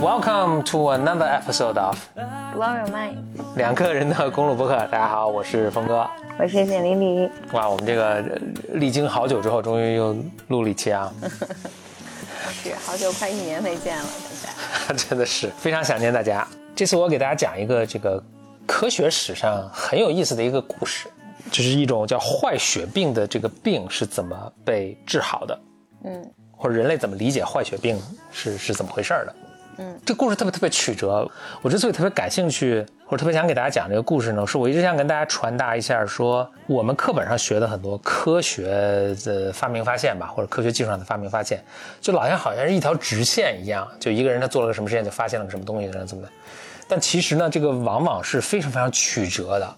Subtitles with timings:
[0.00, 1.96] Welcome to another episode of
[2.54, 3.16] Blow Your Mind，
[3.56, 4.74] 两个人的公路博客。
[4.90, 6.06] 大家好，我是峰哥。
[6.38, 7.30] 我是简丽丽。
[7.52, 8.22] 哇，我们这个呃
[8.74, 10.16] 历经好久之后，终于又
[10.48, 11.12] 录了一期啊！
[12.52, 14.04] 是好久，快一年没见了，
[14.86, 14.94] 大家。
[15.08, 16.46] 真的是非常想念大家。
[16.76, 18.22] 这次我给大家讲一个这个
[18.66, 21.08] 科学史上很有意思的一个故事，
[21.50, 25.60] 就是一种叫坏血病的这个病是怎么被治好的，
[26.04, 28.00] 嗯或者人类怎么理解坏血病
[28.30, 29.34] 是是怎么回事儿的。
[29.78, 31.28] 嗯，这故事特别特别曲折。
[31.62, 41.62] 我之所以特别感兴趣，我特别想给大家讲这个故事呢，是我一直想跟大家传达一下说，我们课本上学的很多科学的发明发现吧，或者科学技术上的发明发现，
[42.00, 46.28] 就好像好像是一条直线一样，就一个人他做了个什么实验，就发现了个什么东西，怎么的。
[46.88, 49.76] 但其实呢，这个往往是非常非常曲折的，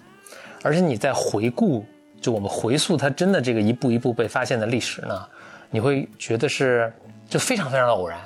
[0.63, 1.85] 而且你在回顾，
[2.21, 5.27] 就我们回溯它真的这个一步一步被发现的历史呢，
[5.71, 6.93] 你会觉得是
[7.29, 8.17] 就非常非常的偶然。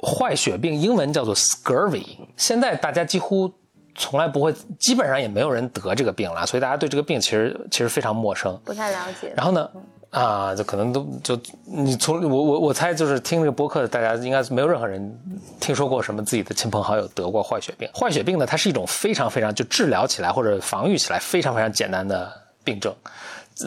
[0.00, 3.52] 坏血病英文叫做 scurvy，现在大家几乎
[3.94, 8.58] 从来不会，基本上也没有人得这个病了，所以大家对这个病其实其实非常陌生。
[8.64, 9.32] 不太了解。
[9.36, 9.70] 然后呢，
[10.10, 15.18] 啊，就可能都就你从我我我猜就是听这个播客，大家应该没有任何人
[15.60, 17.88] 听说过什么自己的亲朋好友得过坏血病。
[17.94, 22.94] 坏血病呢，它是一种非常非常就治疗起来或者防御起来非常非常简单的病症。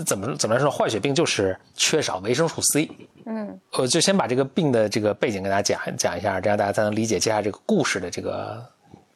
[0.05, 0.69] 怎么怎么来说？
[0.69, 2.89] 坏血病就是缺少维生素 C。
[3.25, 8.61] 嗯，我就先把这个病的这个背景跟大家讲讲一下，这样大家才能理解接下来这个故事的这个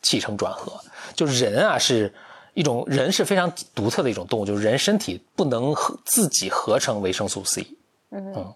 [0.01, 0.71] 起承转合。
[1.15, 2.13] 就人啊，是
[2.53, 7.65] 一种人是非常独特的一种动物，就是人身体不能合自己合成维生素 C。
[8.11, 8.53] 嗯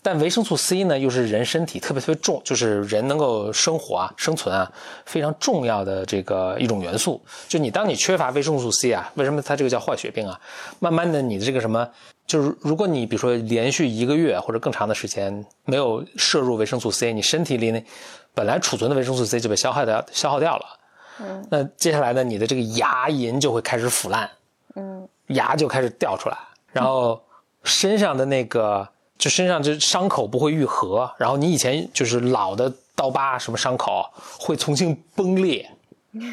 [0.00, 4.70] 但维生素 C 呢，又是人身体特别特别重，就是人能够生活啊、生存啊
[5.04, 7.20] 非常重要的这个一种元素。
[7.48, 10.40] 就你当你缺乏维生素 C 啊，为什么它这个叫坏血病啊？
[10.78, 11.86] 慢慢的，你的这个什么，
[12.28, 17.84] 就是如果你比如说连续一个月或者更长的时间没有摄入维生素 C，你身体里那
[18.32, 20.77] 本来储存的维生素 C 就被消耗掉消耗掉了。
[21.20, 24.30] 嗯，那接下来呢，你的这个牙龈就会开始腐烂，
[24.74, 25.08] 嗯。
[25.28, 26.38] 牙就开始掉出来，
[26.72, 27.20] 然后
[27.62, 34.06] 身上的那个就身上这伤口不会愈合，然后你以前就是老的刀疤什么伤口
[34.40, 35.70] 会重新崩裂，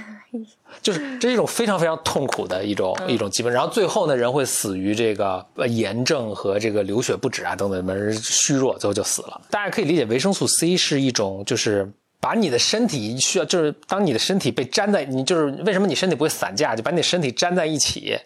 [0.81, 9.41] 就是这是一种非常非常痛苦的一种、一种疾病，然后最后呢，人会死于这个呃炎症和这个流血不止啊等等，门虚弱，最后就死了。
[9.49, 11.91] 大家可以理解，维生素 C 是一种就是。
[12.25, 18.17] 把你的身体需要，就是当你的身体被粘在你，就是为什么你身体不会散架，就把你的身体粘在一起，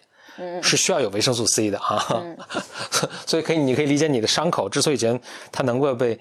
[0.62, 2.24] 是需要有维生素 C 的啊。
[3.28, 5.20] 所以可以，你可以理解你的伤口之所以前
[5.52, 6.18] 它能够被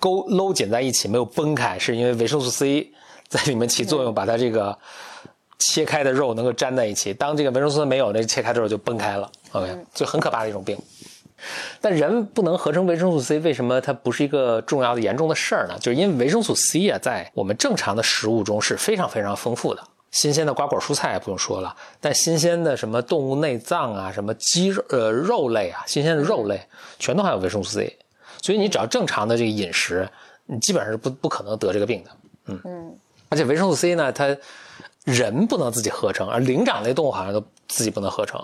[0.00, 2.90] 勾搂紧在一起，没有崩开，是因为维生素 C
[3.28, 4.76] 在里面起作用，把它这个
[5.60, 7.14] 切开的肉能够粘在一起。
[7.14, 9.30] 当这个维生素 C 没有，那切开的肉就崩开了。
[9.52, 10.76] OK，就很可怕的一种病。
[11.80, 15.76] 但人不能合成维生素 C，为什么它不是一个重要的、严重的事儿呢？
[15.78, 19.82] 就是因为维生素 C 啊，在我们正常的食物中是非常非常丰富的。
[20.10, 26.60] 新鲜的瓜果蔬菜也不用说了，但新鲜的什么动物内脏啊、什么鸡肉、呃肉类啊、新鲜的肉类，
[26.98, 27.98] 全都含有维生素 C。
[28.42, 30.06] 所以你只要正常的这个饮食，
[30.44, 32.10] 你基本上是不不可能得这个病的。
[32.46, 32.98] 嗯嗯
[33.30, 34.36] 而且维生素 C 呢，它
[35.04, 38.38] 人不能自己合成，而灵长类动物好像都自己不能合成。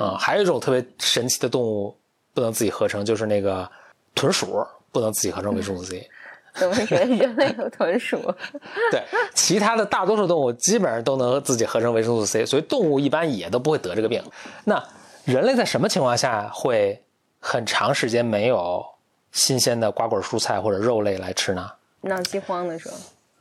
[0.00, 1.96] 啊、还有一种特别神奇的动物
[2.36, 3.66] 不能自己合成，就是那个
[4.14, 6.06] 豚鼠不能自己合成维生素 C。
[6.52, 8.18] 怎么觉得人类有豚鼠？
[8.92, 9.02] 对，
[9.34, 14.22] 其他的大多数动物基本上都能自己合成维生素 C，所以动物一般也都不会得这个病。
[14.64, 14.82] 那
[15.24, 17.02] 人类在什么情况下会
[17.40, 18.84] 很长时间没有
[19.32, 21.72] 新鲜的瓜果蔬菜或者肉类来吃呢？
[22.02, 22.96] 闹饥荒的时候，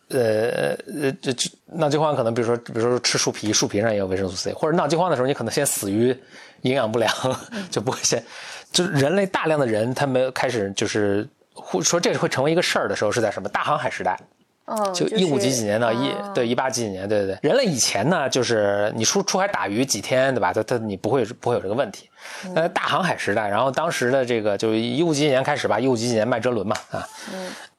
[0.10, 6.16] 呃呃，这这闹饥荒可能，比如说，比如说吃树皮，树皮上也有维生素 C，或者闹饥荒的时候，你可能先死于
[6.62, 7.12] 营养不良，
[7.72, 8.24] 就不会先，
[8.72, 14.20] 就是人类大量的人，他们开始就是会说这会成为一个事儿的时候，是在什么大航海时代，
[14.66, 20.54] 哦，就一五几几年到一、哦对一八几几年，对对对，人类以前呢，就是你出出海打鱼几天，对吧？
[20.54, 22.10] 他他你不会不会有这个问题。
[22.54, 27.08] 那在大航海时代，然后当时的这个就一五几几年开始吧，一五几几年麦哲伦嘛啊，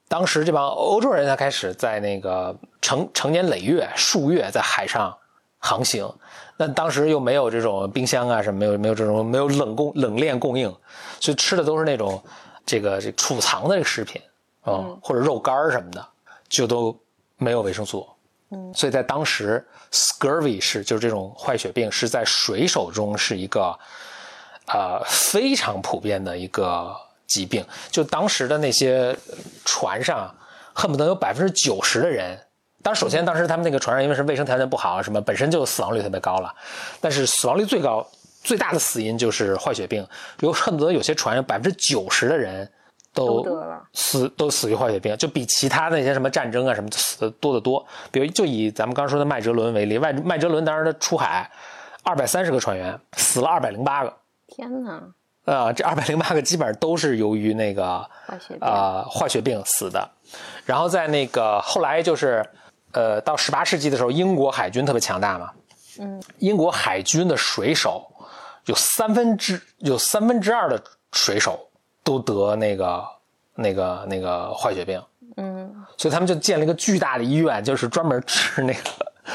[0.07, 5.15] 当时这帮欧洲人才开始在那个成成年累月数月在海上
[5.59, 6.09] 航行，
[6.55, 10.73] 那当时又没有这种冰箱啊什么，没有没有这种没有冷供冷链供应，
[11.19, 12.23] 所以吃的都是那种
[12.65, 14.21] 这个这储藏的这个食品
[14.61, 16.05] 啊、嗯或者肉干儿什么的，
[16.47, 16.97] 就都
[17.37, 18.07] 没有维生素。
[18.49, 23.77] 嗯，所以在当时，scurvy 是就是这种坏血病是在水手中是一个
[24.67, 26.95] 呃非常普遍的一个
[27.27, 27.63] 疾病。
[27.91, 29.15] 就当时的那些
[29.65, 30.33] 船上
[30.73, 32.39] 恨不得有百分之九十的人。
[32.83, 36.53] 当然，首先当时他们那个船上因为是卫生条件不好，什么本身就死亡率特别高了，
[37.01, 38.07] 但是死亡率最高、
[38.43, 40.07] 最大的死因就是坏血病，
[40.39, 42.71] 有恨不得有些船上百分之九十的人
[43.13, 43.45] 都
[43.91, 47.85] 死都死于坏血病，就比其他那些什么战争啊什么死的多得多。
[48.09, 51.51] 比如就以咱们刚说的麦哲伦为例，麦麦哲伦当时他出海
[52.03, 54.13] 二百三十个船员，死了二百零八个。
[54.47, 55.03] 天哪，
[55.47, 58.05] 啊、这二百零八个基本上都是由于那个
[58.59, 60.09] 啊、坏血病死的。
[60.65, 62.45] 然后在那个后来就是，
[62.91, 65.51] 呃，到十八世纪的时候，英国海军特别强大嘛，
[65.99, 68.05] 嗯，英国海军的水手
[68.65, 70.83] 有三分之有三分之二的
[71.13, 71.69] 水手
[72.03, 73.05] 都得那个
[73.55, 75.01] 那个那个坏血病，
[75.37, 78.81] 嗯，所以他们就建了一个巨大的医院，就是专门治那个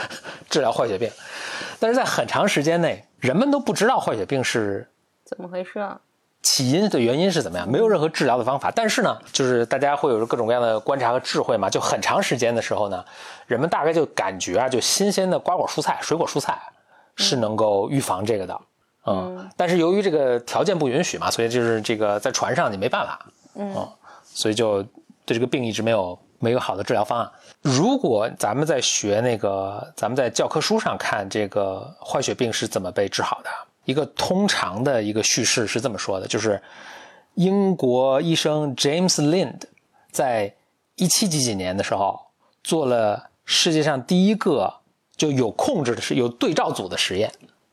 [0.50, 1.10] 治疗坏血病。
[1.80, 4.86] 但是在很长时间内，人们都不知道坏血病是
[5.34, 5.99] 怎么回事啊？
[6.43, 7.70] 起因的原因是怎么样？
[7.70, 8.70] 没有任何治疗的方法。
[8.75, 11.70] 但是呢，就是大家会有各种各样的观察和智慧嘛。
[11.70, 13.05] 就很长时间的时候呢，
[13.46, 16.61] 人们大概就感觉啊，就新鲜的瓜果蔬菜、水果蔬菜
[17.14, 18.61] 是能够预防这个的。
[19.06, 23.26] 嗯，但是由于这个条件不允许嘛，所以就是这个在船上你没办法。
[23.55, 23.88] 嗯
[24.25, 24.82] 所以就
[25.25, 27.31] 对这个病一直没有没有好的治疗方案。
[27.61, 33.50] 如果咱们在学那个，咱们在教科书上看这个坏血病是怎么被治好的，
[33.84, 36.61] 一个通常的一个叙事是这么说的，就是
[37.34, 39.61] 英国医生 James Lind
[40.11, 40.55] 在
[40.96, 42.19] 一七几几年的时候
[42.62, 44.73] 做了世界上第一个
[45.17, 47.32] 就有控制的是有对照组的实验，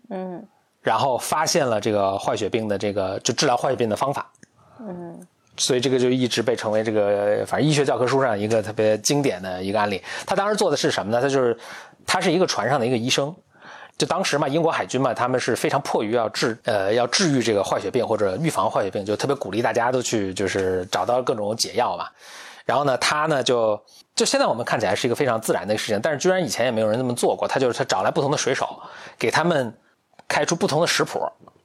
[0.10, 0.46] 嗯
[0.82, 4.32] 然后发现了这个坏血病的这个就治疗坏血病的方法。
[4.80, 5.20] 嗯
[5.58, 10.02] 所以这个就一直被称为这个，反正医学教科书上一个特别经典的一个案例。
[10.26, 11.22] 他当时做的是什么呢？
[11.22, 11.58] 他就是
[12.06, 13.36] 他是一个船上的一个医生，
[14.00, 22.08] 就当时嘛，英国海军嘛，他们是非常迫于要治呃要治愈这个坏血病或者预防坏血病，就特别鼓励大家都去就是找到各种解药嘛。
[22.66, 23.80] 然后呢，他呢就
[24.16, 27.46] 就现在我们看起来是一个非常自然的一个事情，但是居然以前也没有人那么做过。
[27.46, 28.82] 他就是他找来不同的水手，
[29.18, 29.72] 给他们
[30.30, 31.20] 开出不同的食谱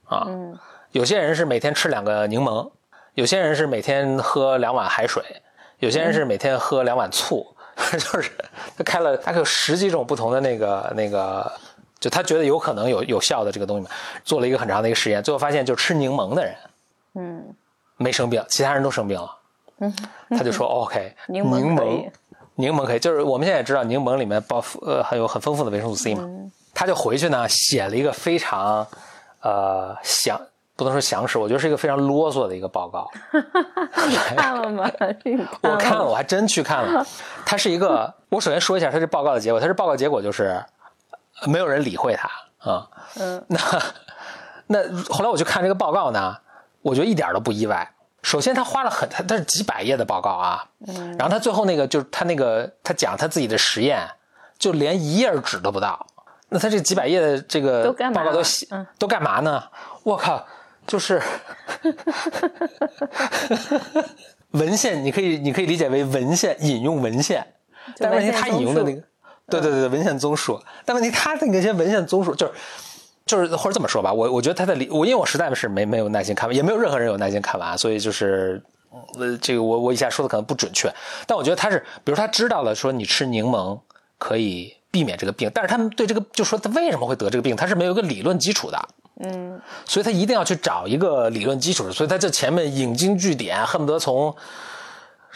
[0.05, 0.25] 啊。
[0.27, 0.59] 嗯
[0.91, 2.71] 有些人是每天吃两个柠檬，
[3.15, 5.23] 有些人是每天喝两碗海水，
[5.79, 7.45] 有些人是每天喝两碗醋，
[7.91, 8.31] 就是
[8.77, 11.51] 他开了大概有十几种不同的那个那个，
[12.05, 13.89] 就他觉得有可能有有效的这个东西嘛，
[14.23, 16.55] 做了一个很长的一个实验，最后发现就吃柠檬的人
[17.15, 17.43] 嗯
[17.97, 19.35] 没生病，其他人都生病了。
[19.79, 19.91] 嗯，
[20.29, 21.55] 他就说 OK，柠檬
[22.53, 28.85] 柠檬可以，就是我们现在也知道柠檬里面包呃含有很丰富的维生素 C 嘛，嗯他就回去呢写了一个非常
[29.41, 30.39] 呃详
[30.75, 33.09] 不能说详实，我觉得是一个非常啰嗦的一个报告。
[34.07, 34.91] 你 看了吗？
[35.23, 37.05] 你我看了，我还真去看了。
[37.45, 40.65] 它是一个，我首先说一下它这报告的结果，它这报告结果就是呃
[41.43, 42.29] 没有人理会他
[42.71, 42.87] 啊、
[43.19, 43.43] 嗯。
[43.47, 43.59] 那
[44.67, 46.35] 那后来我去看这个报告呢，
[46.81, 47.91] 我觉得一点都不意外。
[48.23, 51.15] 首先，他花了很，他他是几百页的报告啊，嗯。
[51.17, 53.99] 然后他最后那个就是他那个他讲他自己的实验，
[54.57, 56.07] 就连一页纸都不到。
[56.49, 58.85] 那他这几百页的这个报告都写、嗯。
[58.97, 59.63] 都干嘛呢？
[60.03, 60.43] 我靠，
[60.87, 61.21] 就是
[64.51, 67.45] 文献，你可以你可以理解为文献引用文献，
[67.97, 69.03] 但问题他引用的那个，
[69.47, 70.59] 对对对对，文献综述。
[70.85, 72.53] 但问题他那些文献综述就是。
[73.27, 78.61] 就是或者这么说吧，我我觉得他的理，我因为我实在是没没有耐心看完，也没有任何人有耐心看完，所以就是，
[79.17, 80.93] 呃，这个我我以下说的可能不准确，
[81.25, 83.79] 但我觉得他是，比如他知道了说你吃柠檬
[84.19, 88.79] 可以避免这个病，但是他们对这个就说他为什么会得这个病，他是没有一个理论基础的，
[89.21, 94.35] 嗯所以他一定要去找一个理论基础，所以他这前面引经据典，恨不得从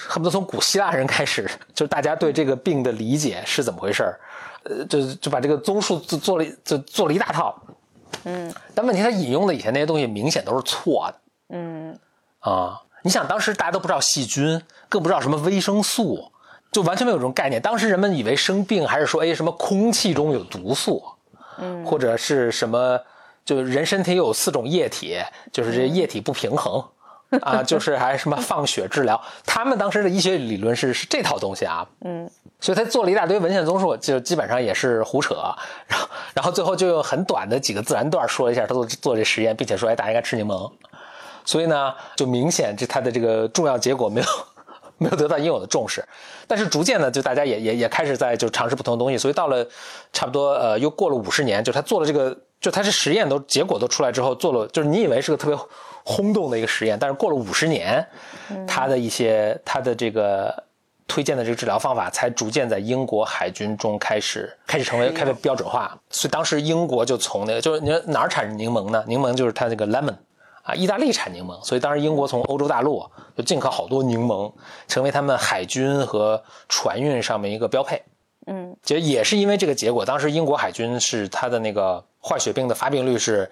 [0.07, 4.19] 恨不得从古希腊人开始，就是大家对这个病的理解是怎么回事儿，
[4.63, 7.61] 呃，就就把这个综述做做了就做了一大套，
[8.23, 11.15] 嗯但问题他引用的以前那些东西明显都是错的
[11.49, 11.99] 嗯
[12.39, 12.81] 啊！
[13.03, 16.31] 你想当时大家都不知道细菌，更不知道什么维生素，
[16.71, 17.61] 就完全没有这种概念。
[17.61, 21.03] 当时人们以为生病还是说哎什么空气中有毒素，
[21.57, 22.99] 嗯或者是什么，
[23.43, 25.17] 就是人身体有四种液体，
[25.51, 26.83] 就是这液体不平衡。
[27.41, 32.29] 啊，就是还什么放血治疗，他们当时的医学理论是是这套东西啊，嗯。
[32.61, 35.35] 所以他做了一大堆文献综述，就基本上也是胡扯，
[35.87, 40.69] 然后然后最后就用很短的几个自然段说了一下他做做这实验，并且说哎大家应该吃柠檬，
[41.45, 44.27] 所以呢就明显这他的这个重要结果没有
[44.97, 46.03] 没有得到应有的重视，
[46.47, 49.65] 但是逐渐呢就大家也也也开始在就尝试不同的东西，所以到了
[50.11, 55.57] 差不多呃又过了五十年，就他做了这个就他这实验都结果都出来之后做了，就是你以为是个特别
[56.09, 58.03] 轰动的一个实验，但是过了五十年，
[58.67, 60.63] 他的一些他的这个。
[61.11, 69.03] 推荐的这个治疗方法才逐渐在英国海军中开始开始成为开始标准化，所以当时英国就从那个就是你说哪儿产柠檬呢？
[69.07, 70.15] 柠檬就是它那个 lemon
[70.61, 73.03] 啊，意大利产柠檬，所以当时英国从欧洲大陆
[73.35, 74.53] 就进口好多柠檬，
[74.87, 77.99] 成为他们海军和船运上面一个标配。
[78.45, 83.49] 嗯，其实也是因为这个结果，当时英国海军是它的那个坏血病的发病率是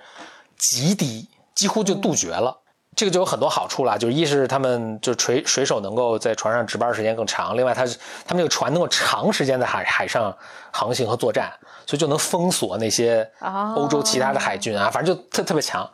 [0.59, 2.55] 极低，几乎就杜绝了。
[2.95, 7.85] 这个就有很多好处了，就是一是他们就水水手能够在船上值班时间更长，另外他
[8.25, 10.35] 他们这个船能够长时间在海海上
[10.71, 11.51] 航行和作战，
[11.85, 15.87] 所以就能封锁那些哦欧洲其他的海军啊，反正就特特别强。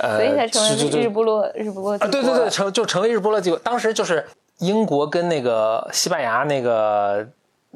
[0.00, 3.58] 呃，所以才成为日不落日不落帝啊，对对对，成就成为日不落帝国。
[3.58, 4.26] 当时就是
[4.60, 7.28] 英国跟那个西班牙那个，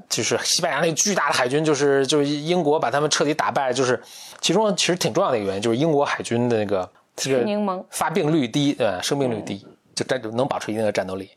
[0.08, 4.02] 就是西班牙那个巨大的海军，就是就是英国把他们彻底打败，就是
[4.40, 7.84] 其中其实挺重要的一个原因，就是英国海军的那个这个柠檬。
[7.90, 11.30] 发病率低，对吧，生病率低，就战能保持一定的战斗力。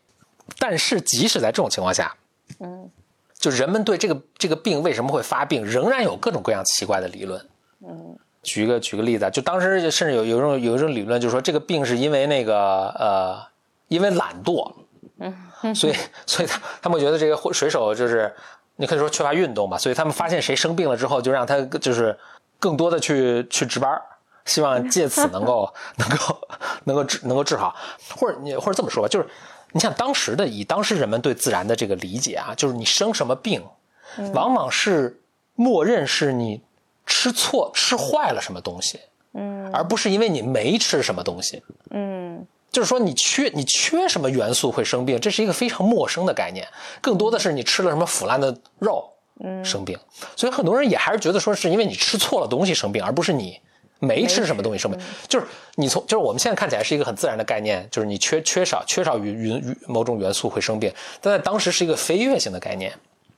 [0.57, 2.15] 但是即使在这种情况下，
[2.59, 2.89] 嗯，
[3.37, 7.39] 就人们对这个这个病为什么会发病，仍然有各种各样奇怪的理论。
[7.87, 13.41] 嗯，举一个举个例子啊，就当时甚至有有一种有一种理论，就是说这个病是因为那个呃，
[13.87, 14.73] 因为懒惰，
[15.19, 15.93] 嗯，所以
[16.25, 18.33] 所以他他们觉得这个水手就是
[18.75, 22.17] 你可以说缺乏运动吧，所以他们发现谁生病了之后，就让他就是
[22.57, 24.01] 更多的去去值班儿，
[24.49, 26.41] 希望借此能够 能够
[26.85, 27.75] 能够治能够治好，
[28.15, 29.27] 或者你或者这么说吧，就是
[29.73, 33.63] 你想当时的以当时人们对自然的这个理解啊，就是你生什么病，
[34.33, 35.21] 往往是
[35.53, 36.61] 默认是你
[37.05, 38.99] 吃错吃坏了什么东西，
[39.33, 39.71] 嗯。
[39.71, 41.61] 而不是因为你没吃什么东西。
[41.91, 42.47] 嗯。
[42.71, 46.67] 就是说你缺你缺什么元素会生病，这是一个非常陌生的概念，
[47.01, 49.63] 更多的是你吃了什么腐烂的肉嗯。
[49.63, 49.97] 生病，
[50.35, 53.59] 所以很多人也还是觉得说是因为你吃错了东西生病，而不是你
[53.99, 54.99] 没吃什么东西生病。
[55.27, 60.91] 就是你从就是我们现在看起来是一个很自然的概念，就是你缺缺少缺少云云云某种元素会生病，
[61.21, 62.93] 但在当时是一个飞跃性的概念。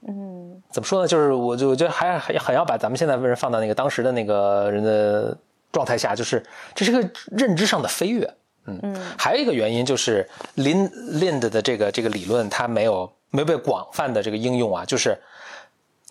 [0.07, 1.07] 嗯怎么说呢？
[1.07, 5.37] 就是我就我觉得还还很要把咱们现在人放到那个当时的那个人的
[5.71, 6.41] 状态下，就是
[6.73, 8.33] 这是个认知上的飞跃。
[8.67, 10.89] 嗯还有一个原因就是 Lin
[11.19, 15.17] Lind 的这个这个理论，它没有没有被广泛的这个应用啊，就是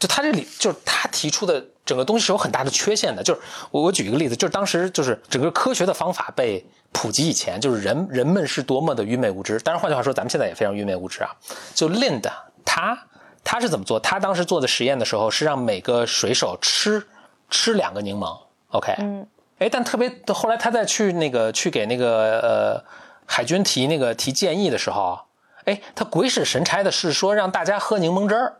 [0.00, 3.23] 就他这里就是他提出的整个东西是有很大的缺陷的。
[3.23, 3.40] 就是
[3.71, 9.61] 我我举一个例子，就是当时就是整个科学的方法被普及以前，就是人人们是多么的愚昧无知。
[9.61, 11.30] 当然，换句话说，咱们现在也非常愚昧无知啊。
[11.75, 12.28] 就 Lind
[12.64, 12.99] 他
[13.45, 14.00] 他是怎么做？
[14.00, 17.07] 他当时做的实验的时候是让每个水手吃
[17.49, 18.38] 吃两个柠檬
[18.69, 19.26] ，OK，嗯
[19.59, 22.85] 哎，但特别后来他在去那个去给那个呃
[23.26, 25.19] 海军提那个提建议的时候，
[25.64, 28.57] 哎，他鬼使神差的是说让大家喝柠檬汁儿，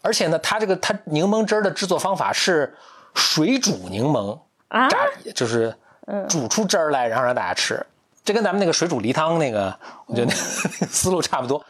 [0.00, 2.76] 而且呢，它这个它柠檬汁儿的制作方法是
[3.14, 4.98] 水煮柠檬，啊炸
[5.34, 5.74] 就是
[6.28, 7.84] 煮出汁儿来，然后让大家吃。
[8.24, 10.36] 这跟咱们那个水煮梨汤那个，我觉得那个
[10.86, 11.64] 思路差不多。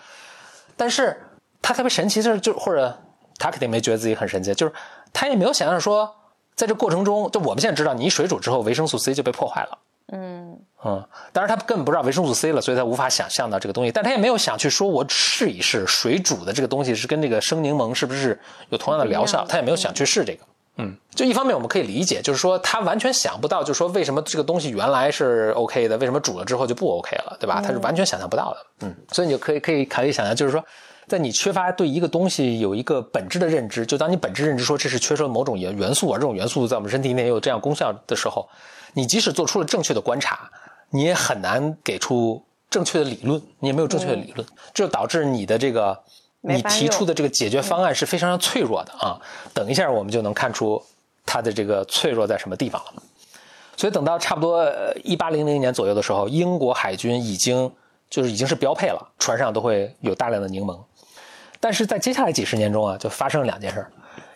[0.76, 1.18] 但是
[1.62, 2.94] 他特别神奇就是，就或者
[3.38, 4.72] 他肯定没觉得自己很神奇，就是
[5.12, 6.14] 他也没有想象说，
[6.54, 9.78] 在这过程中，就我们现在知道，你一水煮之后，维生素 C 就被破坏了。
[10.12, 18.38] 嗯嗯，当然他根本不知道维生素 C 了，所以他无法想象到这个东西，但他也没有想去说，我试一试水煮的这个东西是跟这个生柠檬是不是
[18.70, 20.44] 有同样的疗效，他也没有想去试这个。
[20.78, 27.60] 嗯，就一方面我们可以理解，就是说他完全想不到，就是说为什么这个东西原来是 OK 的，为什么煮了之后就不 OK 了，对吧？
[27.62, 28.86] 他是完全想象不到的。
[28.86, 30.64] 嗯，所以你就可以可以考虑想象，就是说，
[31.06, 38.48] 在你缺乏对一个东西有一个本质的认知，就当你本质认知说这是缺失了某种元元素，啊这种元素在我们身体内也有这样功效的时候，
[38.94, 40.50] 你即使做出了正确的观察，
[40.92, 45.98] 你也很难给出正确的理论，你也没有正确的理论，这就导致你的这个
[46.42, 49.20] 你提出的这个解决方案是非常脆弱的啊。
[49.52, 50.82] 等一下我们就能看出
[51.26, 53.02] 它的这个脆弱在什么地方了。
[53.76, 54.70] 所以等到差不多
[55.02, 57.72] 一八零零年左右的时候，英国海军已经
[58.10, 60.78] 就是已经是标配了，船上都会有大量的柠檬。
[61.58, 63.90] 但是在接下来几十年中啊，就发生了两件事儿。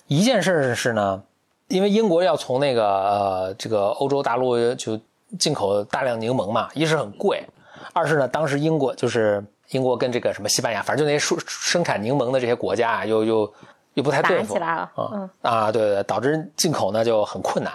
[0.07, 1.23] 一件事儿是呢，
[1.69, 4.99] 因为英国要从那个呃这个欧洲大陆就
[5.39, 7.45] 进口大量柠檬嘛，一是很贵，
[7.93, 13.55] 二是呢当时英国就是英国跟这个什么西班牙，反正就那些生生产柠檬的这些国家啊，又又
[13.95, 17.73] 又不太对付打起来了啊、嗯啊，对对对，导致进口呢就很困难。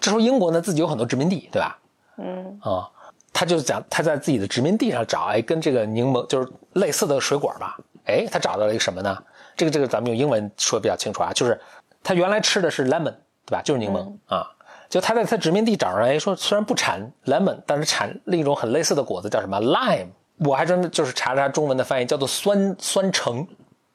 [0.00, 1.78] 这时候英国呢自己有很多殖民地，对吧？
[2.18, 2.88] 嗯啊、
[3.32, 9.16] 他就讲他在自己的殖民地上找，哎，跟这个柠檬就是类似的水果吧，哎，他找到了一个什么呢？
[9.56, 11.58] 这个这个咱们用英文说比较清楚啊，就是
[12.02, 13.14] 他原来吃的是 lemon，
[13.46, 13.62] 对吧？
[13.62, 14.46] 就是柠檬、啊，
[14.90, 20.08] 就他在他殖民地找上来，哎，说虽然不产 lemon，但是产另一种很类似的果子，叫什么 lime。
[20.44, 23.46] 我还真的就是查了查中文的翻译，叫做酸酸橙。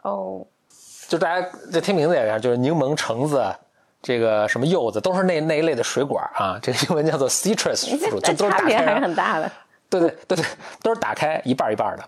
[0.03, 0.43] 哦
[1.07, 3.43] 就大家这听名字也一样，就是柠檬、橙子，
[4.01, 6.57] 这个什么柚子，都是那那一类的水果啊。
[6.63, 9.51] 这个英文叫做 citrus 这 就都是打开还是很大的。
[9.89, 10.45] 对对对对，
[10.81, 12.03] 都是打开一半一半的。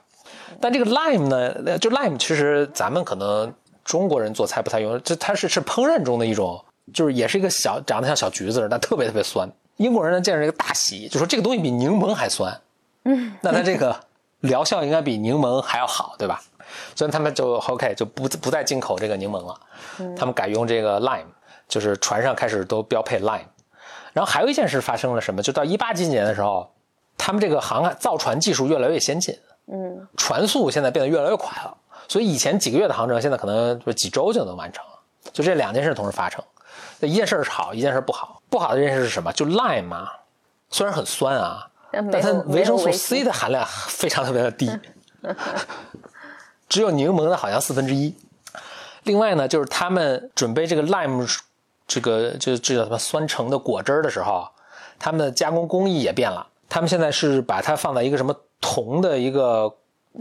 [0.59, 3.53] 但这个 lime 呢，呃就 lime 其实咱们可能
[3.83, 6.63] 中国人做菜不太用，这它是是烹饪中的一种，
[6.93, 9.49] 就是也是一个小长得像小橘子似的，但特别特别酸。
[9.77, 12.59] 英国人呢见着这个大喜，就说这个东西比柠檬还酸，
[13.03, 13.95] 嗯，那它这个
[14.39, 16.41] 疗效应该比柠檬还要好，对吧？
[16.95, 19.59] 所以他们就 OK 就不不再进口这个柠檬了，
[20.17, 21.25] 他们改用这个 lime，
[21.67, 23.45] 就是船上开始都标配 lime。
[24.13, 25.41] 然后还有一件事发生了什么？
[25.41, 26.69] 就到一八几几年的时候，
[27.17, 31.77] 他们这个航海造船技术越来越先进，嗯，船速现在变得越来越快了。
[32.07, 34.91] 所以以前几个月的航程，现在可能就几周就能完成了。
[35.31, 36.43] 就这两件事同时发生，
[37.01, 38.41] 一件事是好，一件事儿不好。
[38.49, 39.31] 不好的这件事是什么？
[39.33, 40.07] 就 lime 嘛，
[40.69, 44.71] 虽然很酸啊，但但它维生素 C 的含量非常特别的低，
[46.69, 48.15] 只有柠檬的好像四分之一。
[49.03, 51.29] 另外呢，就是他们准备这个 lime
[51.85, 54.47] 这个就这叫什么酸橙的果汁儿的时候，
[54.97, 56.47] 他们的加工工艺也变了。
[56.69, 59.73] 他们现在是把它放在一个什么铜的一个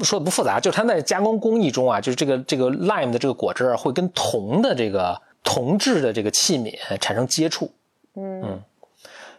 [0.02, 7.72] 说的不复杂，就是它在加工工艺中啊，就是这个这个 lime 的这个果汁儿会跟铜的这个铜制的这个器皿产生接触。
[8.16, 8.60] 嗯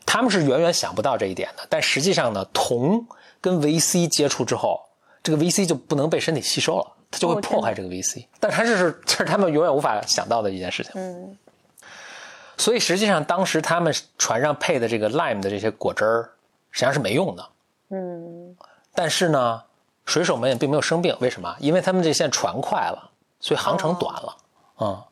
[0.06, 3.06] 他们是远远想不到这一点的，但实际上呢，铜
[3.42, 4.80] 跟维 C 接触之后，
[5.22, 8.26] 这个维 C 就不能被身体吸收了，它就会哦破坏这个维 C。
[8.40, 10.94] 但它这是这是他们永远无法想到的一件事情。
[10.96, 11.38] 嗯
[12.56, 16.30] 所以实际上当时他们船上配的这个 lime 的这些果汁儿，
[16.72, 17.50] 实际上是没用的。
[17.90, 18.56] 嗯
[18.96, 19.62] 但是呢，
[20.06, 21.56] 水手们也并没有生病，为什么？
[21.60, 23.12] 因为他们这现在船快了，
[23.42, 24.38] 所以航程短了。
[24.80, 25.04] 嗯，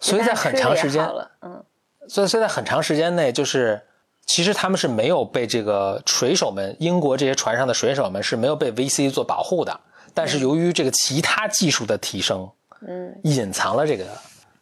[0.00, 1.06] 所以在很长时间
[1.42, 1.62] 嗯
[2.08, 3.80] 所以所以在很长时间内，就是
[4.26, 9.78] 其实他们是没有被这个水手们，英国这些船上的水手们是没有被 VC 做保护的。
[10.12, 14.04] 但是由于这个其他技术的提升，嗯隐藏了这个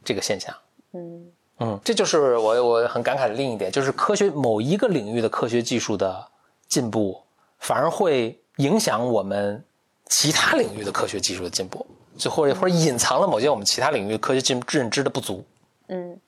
[0.05, 0.55] 这个现象。
[0.93, 1.27] 嗯
[1.61, 6.25] 嗯，这就是我我很感慨的另一点，就是科学某一个领域的科学技术的
[6.69, 7.21] 进步，
[7.59, 9.65] 反而会影响我们
[10.07, 11.87] 其他领域的科学技术的进步，
[12.19, 15.45] 就或者或者隐藏了某些我们其他领域科学进认知的不足。
[15.87, 16.19] 嗯。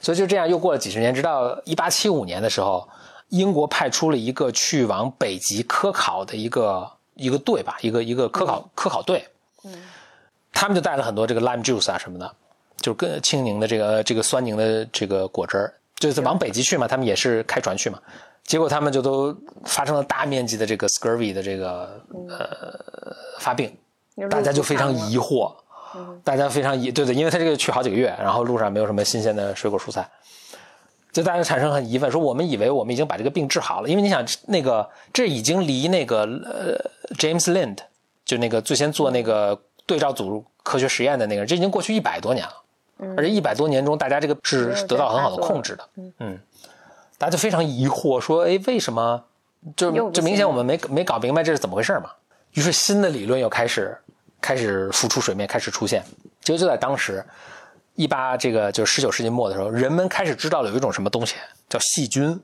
[0.00, 2.88] 所以就这样又过了几十年，直到一八七五年的时候，
[3.28, 9.26] 英国派出了一个去往北极科考的一个一个队吧，一个一个科考、科考队，
[9.64, 9.72] 嗯。
[10.52, 12.34] 他们就带了很多这个 lime juice 啊什么的，
[12.80, 17.98] 就是跟青柠的这个这个酸柠的这个果汁儿，就是往北极去嘛，他们也是开船去嘛，
[18.44, 23.74] 结果他们就都发生了大面积的这个 scurvy 的这个呃发病，
[24.28, 25.52] 大家就非常疑惑，
[26.22, 30.06] 大家非常疑，对对，因为他这个去好几个月，然后路上没有什么新鲜的水果蔬菜，
[31.10, 37.78] 就大家产生很疑问，说我们以为我们已经把这个病治好了，因为你想那个这已经离那个呃 James Lind
[38.24, 46.38] 就那个最先做那个对照组科学实验的那个人，这已经过去一百多年了，而且一百多年中，大家这个是得到很好的控制的，嗯，
[47.16, 49.24] 大家就非常疑惑，说，哎，为什么？
[49.76, 52.10] 就就明显我们没没搞明白这是怎么回事嘛。
[52.54, 53.96] 于是新的理论又开始
[54.40, 56.02] 开始浮出水面，开始出现。
[56.40, 57.24] 结果就在当时，
[57.94, 61.36] 一八这个就是十九世纪末的时候，人们开始知道了有一种什么东西
[61.68, 62.40] 叫细菌。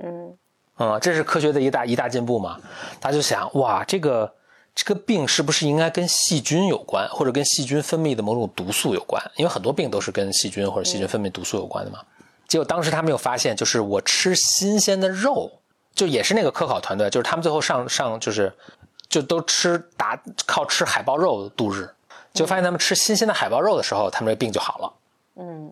[0.00, 0.36] 嗯
[0.76, 2.58] 啊、这是科学的一大一大进步嘛。
[3.00, 4.32] 大家就想，哇，这个
[4.74, 9.22] 这个病是不是应该跟细菌有关，或者跟细菌分泌的某种毒素有关？
[9.36, 11.98] 因为很多病都是跟细菌或者细菌分泌毒素有关的嘛。
[12.48, 15.60] 结果当时他们又发现，就是我吃新鲜的肉，
[15.94, 18.50] 就也是那个科考团队，就是他们最后上上就是
[19.10, 21.92] 就都吃打靠吃海豹肉度日，
[22.32, 24.92] 就发现他们吃新鲜的海豹肉的时候，他们这病就好了。
[25.36, 25.70] 嗯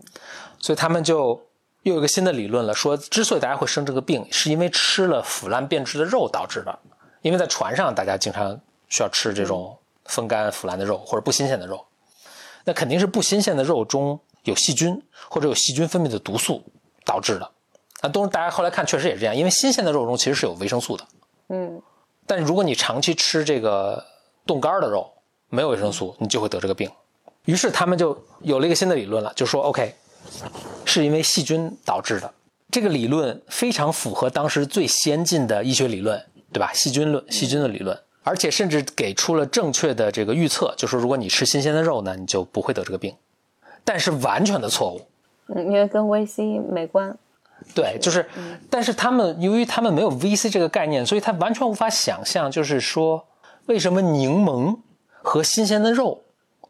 [0.59, 1.41] 所以他们就
[1.85, 6.79] 又有一个新的理论了，说之所以大家会生这个病，是因为吃了腐烂变质的肉导致的。
[7.23, 11.85] 因为在船上，大家经常需要吃这种风干腐烂的肉或者不新鲜的肉，
[12.65, 16.65] 那肯定是不新鲜的肉中有细菌或者有细菌分泌的毒素
[17.05, 17.51] 导致的。
[18.03, 21.05] 那，都是大家后来看确实也是这样，因为新鲜的肉中其实是有维生素的，
[21.49, 21.81] 嗯
[22.29, 24.05] 但如果你长期吃这个
[24.47, 25.11] 冻干的肉，
[25.49, 26.89] 没有维生素，你就会得这个病。
[27.47, 29.95] 于是他们就有了一个新的理论了，就说 OK，
[30.85, 32.31] 是因为细菌导致的。
[32.71, 36.71] 这个理论非常符合当时最先进的医学理论，对吧？
[36.75, 43.17] 细菌论、细菌的理论，而且甚至给出了正确的这个预测，就说如果你吃新鲜的肉呢，你就不会得这个病。
[43.85, 45.01] 但是完全的错误，
[45.47, 47.17] 嗯，因为跟 VC 没关。
[47.75, 48.27] 对，就是，
[48.71, 53.27] 但是他们由于他们没有 VC 这个概念，所以他完全无法想象，就是说
[53.67, 54.77] 为什么柠檬
[55.23, 56.23] 和新鲜的肉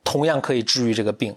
[0.05, 1.37] 同样可以治愈这个病，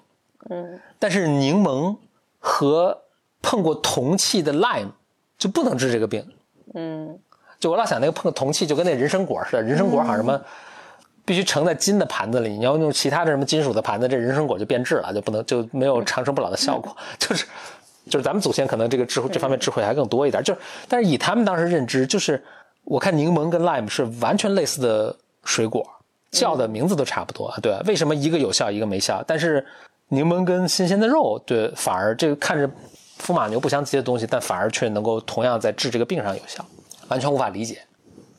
[0.50, 1.96] 嗯但是柠檬
[2.40, 3.02] 和
[3.42, 4.92] 碰过铜器的 lime
[5.38, 6.28] 就不能治这个病。
[6.74, 7.20] 嗯
[7.60, 10.42] 就我老想那个碰铜器就跟那人参果似的，人参果好像什么。
[11.24, 16.98] 必须盛在金的盘子里，你要用其他的什么金属的盘子，这人参果就变质了，就不能就没有长生不老的效果。
[17.20, 17.46] 就是
[18.10, 22.44] 就是咱们祖先可能这个智慧这方面智慧还更多一点，就是但是以他们当时认知，就是
[22.84, 25.86] 我看柠檬跟 lime 是完全类似的水果，
[26.32, 27.78] 叫的名字都差不多，对？
[27.86, 29.24] 为什么一个有效一个没效？
[29.28, 29.66] 但是
[30.10, 32.70] 柠檬跟新鲜的肉，对，反而这个看着
[33.18, 36.66] 风马牛不相及的东西，但反而却能够同样在治这个病上有效，
[37.08, 37.82] 完全无法理解，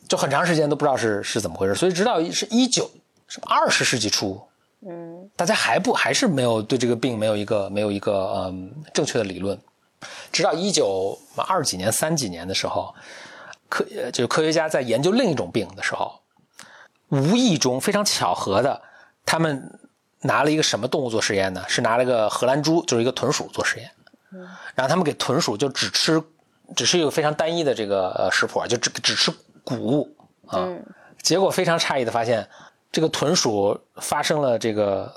[0.07, 1.73] 就很长时间都不知道是是怎么回事。
[1.73, 2.89] 所以直到是一九
[3.27, 4.39] 什么二十世纪初，
[4.85, 9.57] 嗯，大家还不还是没有对这个病没有一个没有一个嗯正确的理论。
[10.31, 12.93] 直到一九二几年三几年的时候，
[13.69, 16.19] 科就是科学家在研究另一种病的时候，
[17.07, 18.81] 无意中非常巧合的，
[19.25, 19.79] 他们
[20.21, 21.63] 拿了一个什么动物做实验呢？
[21.69, 23.89] 是拿了个荷兰猪，就是一个豚鼠做实验。
[24.75, 26.21] 然后他们给豚鼠就只吃，
[26.75, 29.31] 只是一个非常单一的这个呃食谱，就只只吃
[29.63, 30.15] 谷物
[30.47, 30.67] 啊。
[31.21, 32.49] 结果非常诧异的发现，
[32.93, 35.11] 这个豚鼠发生了这个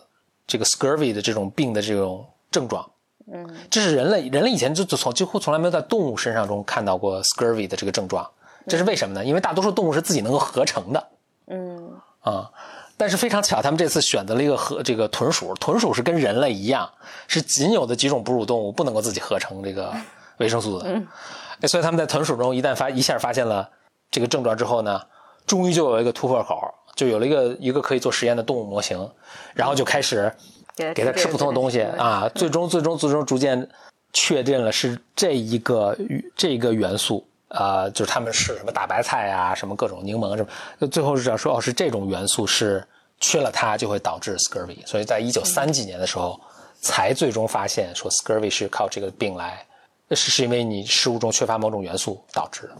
[0.48, 2.84] 这个 scurvy 的这种病的这种症状。
[3.32, 8.28] 嗯，这是人类人类以前就从几乎从来没有在动物身上中看到过 scurvy 的这个症状。
[8.66, 9.24] 这是为什么呢？
[9.24, 11.08] 因为大多数动物是自己能够合成的。
[11.48, 12.50] 嗯啊。
[12.98, 15.52] 但是非常巧，他们这次选择了一个和这个豚鼠。
[15.56, 16.90] 豚鼠是跟人类一样，
[17.28, 19.92] 是仅有的几种哺乳动物不能够自己合成这个
[20.38, 20.88] 维生素的。
[20.88, 21.06] 嗯，
[21.68, 23.68] 所以他们在豚鼠中一旦发一下发现了
[24.10, 24.98] 这个症状之后呢，
[25.46, 29.09] 终于就有一个突破口，就有了一个一个可以做实验的动物模型，
[29.54, 30.32] 然后就开始
[30.76, 33.68] 给它吃不同的东西啊，最终最终最终逐渐
[34.12, 35.96] 确定了是这一个
[36.35, 37.24] 这个元素。
[37.48, 40.44] 啊，就是他们是什么大白菜啊，什么各种柠檬什
[40.80, 42.85] 么，最后是要说哦，是这种元素是
[43.20, 46.38] 缺了它就会导致 scurvy，所以在一九三几年的时候
[46.80, 49.64] 才最终发现说 scurvy 是靠这个病来，
[50.11, 52.76] 是是因为你食物中缺乏某种元素导致的。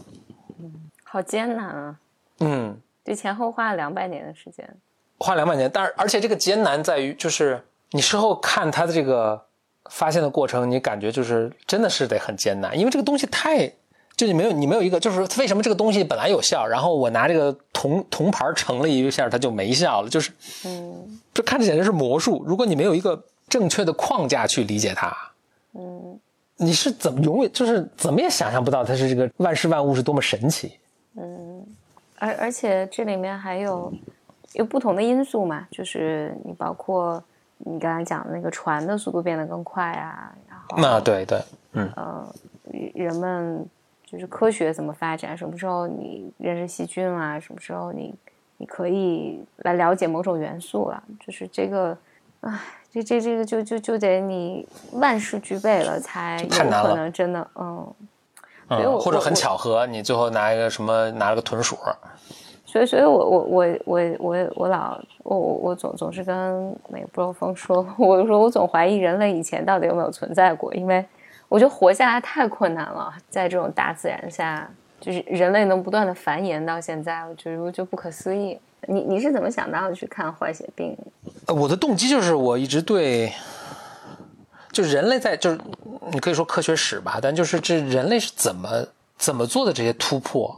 [0.59, 0.73] 嗯，
[1.05, 1.95] 好艰难啊。
[2.41, 2.77] 嗯，
[3.07, 4.69] 这前后花了两百年的时间。
[5.17, 9.41] 花两百年，但是而且这个艰难在于，就是你事后看它的这个
[9.89, 13.71] 发现的过程，你感觉就是真的是得很艰难，因为这个东西太。
[14.17, 20.31] 就你没有，你没有一个，就是为什么这个东西本来有效，然后我拿这个铜铜牌盛了一下，它就没效了，就是，
[20.65, 22.43] 嗯，这看着简直是魔术。
[22.43, 25.15] 如果你没有一个正确的框架去理解它，
[25.73, 26.19] 嗯，
[26.55, 30.79] 你是怎么永远就是怎么也想象不到它是这个万事万物是多么神奇。
[31.15, 31.56] 嗯，
[32.17, 33.91] 而而且这里面还有
[34.53, 37.23] 有不同的因素嘛，就是你包括
[37.57, 41.41] 你刚才讲的那个船的速度变得更快啊，然后那对对，
[41.73, 42.35] 嗯呃，
[42.93, 43.65] 人们。
[44.09, 45.37] 就是科学怎么发展？
[45.37, 47.37] 什么时候你认识细菌啊？
[47.37, 48.15] 什么时候你
[48.55, 51.03] 你可以来了解某种元素了？
[51.19, 51.97] 就是这个，
[52.39, 52.57] 唉，
[52.89, 57.93] 这这这个就就就得你万事俱备了才有可能真的，嗯，
[58.69, 61.77] 嗯，或者很巧合，你最后拿一个什么拿了个豚鼠，
[62.65, 71.05] 所以，所以我我我我我我老我我我总总是跟那个布洛峰说， 我说我总怀疑人类以前到底有没有存在过，因为。
[71.49, 78.59] 我觉得活下来太困难了，在这种大自然下，就是人类能不断的繁衍到现在，我觉得就不可思议。
[78.89, 80.93] 你你是怎么想到的去看坏血病？
[81.47, 83.31] 我的动机就是我一直对，
[84.71, 85.59] 就人类在就是
[86.11, 88.85] 你可以说科学史吧，但就是这人类是怎么
[89.17, 90.53] 怎么做的这些突破，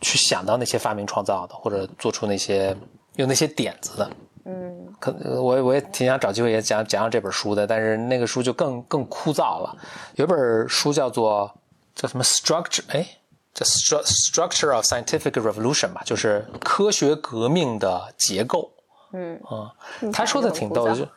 [0.00, 2.76] 去想到那些发明创造的，或者做出那些
[3.16, 4.10] 有那些点子的。
[4.46, 9.74] 嗯，可我我也挺想找机会也讲讲讲这本书的，但是那个书就更更枯燥了。
[10.16, 11.50] 有本书叫做
[11.94, 13.06] 叫什么 Structure，哎，
[13.54, 18.70] 叫 Structure of Scientific Revolution 吧，就是科学革命的结构。
[19.14, 19.72] 嗯啊，
[20.12, 21.06] 他说的挺逗的，就，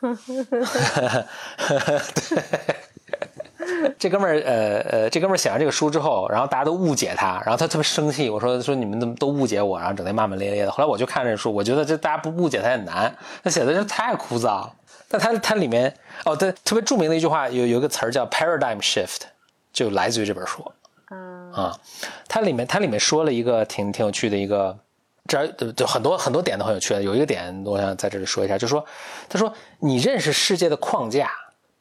[2.30, 2.42] 对。
[3.98, 8.30] 这哥们儿，呃呃，这哥们儿写完这个书之后，然后大家都误解他，然后他特别生气。
[8.30, 10.70] 我说说你们怎么都误解我，然后整天骂骂咧咧的。
[10.70, 14.72] 后来我就看这书，我觉得这大家不误解他也难，他写的就太枯燥了。
[15.08, 15.92] 但他他里面
[16.24, 19.22] 哦，他特别著名的一句话有有一个词儿叫 paradigm shift，
[19.72, 20.64] 就来自于这本书。
[21.10, 21.78] 嗯啊，
[22.28, 24.78] 它里面它里面说了一个挺挺有趣的一个，
[25.28, 27.00] 这就很多很多点都很有趣的。
[27.00, 28.84] 有一个点我想在这里说一下，就是说
[29.28, 31.30] 他说你认识世界的框架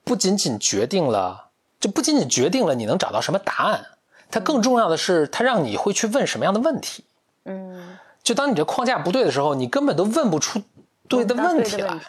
[0.03, 1.45] 不仅仅决定了。
[1.79, 3.86] 就不仅仅决定了你能找到什么答案，
[4.31, 7.03] 它更重要的是，它让你会去问什么样的问题。
[7.45, 10.60] 嗯，就当你这框架不对的时候，你根本都问不出
[11.07, 11.99] 对的问题来。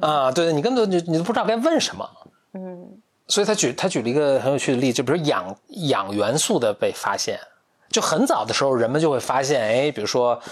[0.00, 2.10] 啊，对，你根本就你都不知道该问什么。
[2.54, 7.38] 嗯，所以他举他举了一个很有趣的例子，就比如氧氧元素的被发现，
[7.90, 10.42] 就很早的时候，人们就会发现，哎，比如说。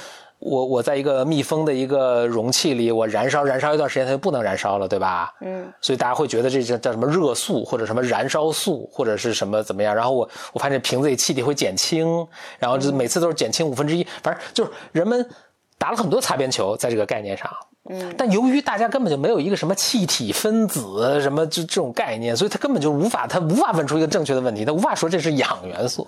[0.41, 5.33] 我我在一个密封的一个容器里，我燃烧燃烧一段时间，它就不能燃烧了，对吧？
[5.43, 5.71] 嗯。
[5.81, 9.95] 所以大家会觉得这叫叫什么热素，或者什么燃烧素，或者是什么怎么样？
[9.95, 12.27] 然后我我发现瓶子里气体会减轻，
[12.59, 15.29] 然后就每次都是减轻五分之一，反正就是人们
[15.77, 17.51] 打了很多擦边球在这个概念上。
[17.89, 18.15] 嗯。
[18.19, 26.07] 但由于大家根本就没有一个什么气体分子什么这这种概念，所以他根本就无法他无法问出一个正确的问题，他无法说这是氧元素。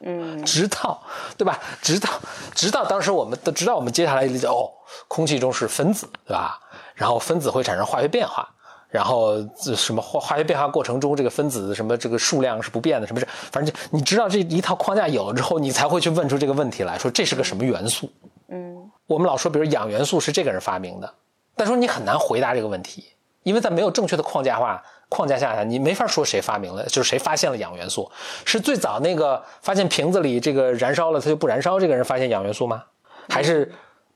[0.00, 1.00] 嗯， 直到，
[1.36, 1.58] 对吧？
[1.80, 2.08] 直到，
[2.54, 4.68] 直到当时我们，直到我们接下来理解，哦，
[5.06, 6.58] 空气中是分子，对吧？
[6.94, 8.48] 然后分子会产生化学变化，
[8.88, 18.10] 然后这什么化化学变化过程中这个分子什么这个数量是不变的，什么是反正就你知道这一套框架有了之后，你才会去问出这个问题来说这是个什么元素。
[18.48, 21.14] 嗯我们老说，比如氧元素是这个人发明的，
[21.56, 23.06] 但说你很难回答这个问题，
[23.42, 28.10] 因为在没有正确的框架化框架下，你没法说谁发明了，就是谁发现了氧元素，
[28.44, 32.84] 是最早那个发现瓶子里这个燃烧了它就不燃烧这个人发现氧元素吗？
[33.28, 33.70] 还是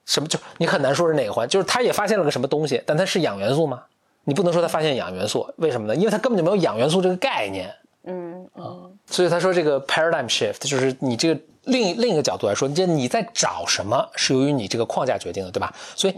[0.06, 0.28] 什么？
[0.28, 3.82] 就你很难说是哪个环，就是他也发现了个什么东西，但它是氧元素吗？
[4.24, 5.94] 你不能说他发现氧元素，为什么呢？
[5.94, 7.72] 因为他根本就没有氧元素这个概念。
[8.04, 15.74] 嗯嗯所以他说这个 paradigm shift 就是你这个另一另一个角度来说，就你在找什么是由于你这个框架决定的，对吧？
[15.94, 16.14] 所以，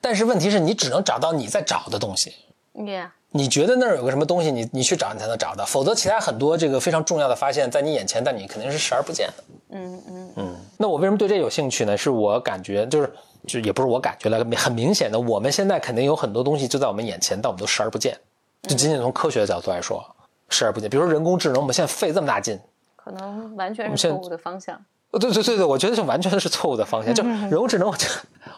[0.00, 2.34] 但是问题是你只能找到你在找的东西。
[2.74, 9.44] ，Yeah，你觉得那儿有个什么东西，你你去找你才能找到，否则其他很多这个非常重要的发现，在你眼前，但你肯定是视而不见的。
[9.70, 11.96] 嗯嗯嗯，那我为什么对这有兴趣呢？
[11.96, 13.12] 是我感觉就是
[13.46, 18.16] 就也不是我感觉了，很明显的，我们现在肯定有很多东西就在我们眼前，但我们都视而不见。
[18.62, 20.04] 就仅仅从科学的角度来说，
[20.48, 20.90] 视而不见。
[20.90, 22.58] 比如说人工智能，我们现在费这么大劲，
[23.10, 24.80] 可能完全是错误的方向。
[25.10, 27.12] 呃，对对对对，我觉得就完全是错误的方向。
[27.12, 28.06] 就人工智能，我就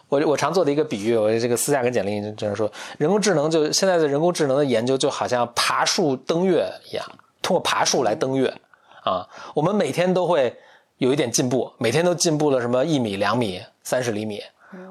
[0.09, 7.03] 我我常做的一个比喻，我这个私下跟简历这样说，人工智能就现在的人工智能的研究就好像爬树登月一样，
[7.41, 8.53] 通过爬树来登月
[9.03, 9.27] 啊。
[9.55, 10.55] 我们每天都会
[10.97, 14.39] 有一点进步，每天都进步了什么一米、两米、三十厘米，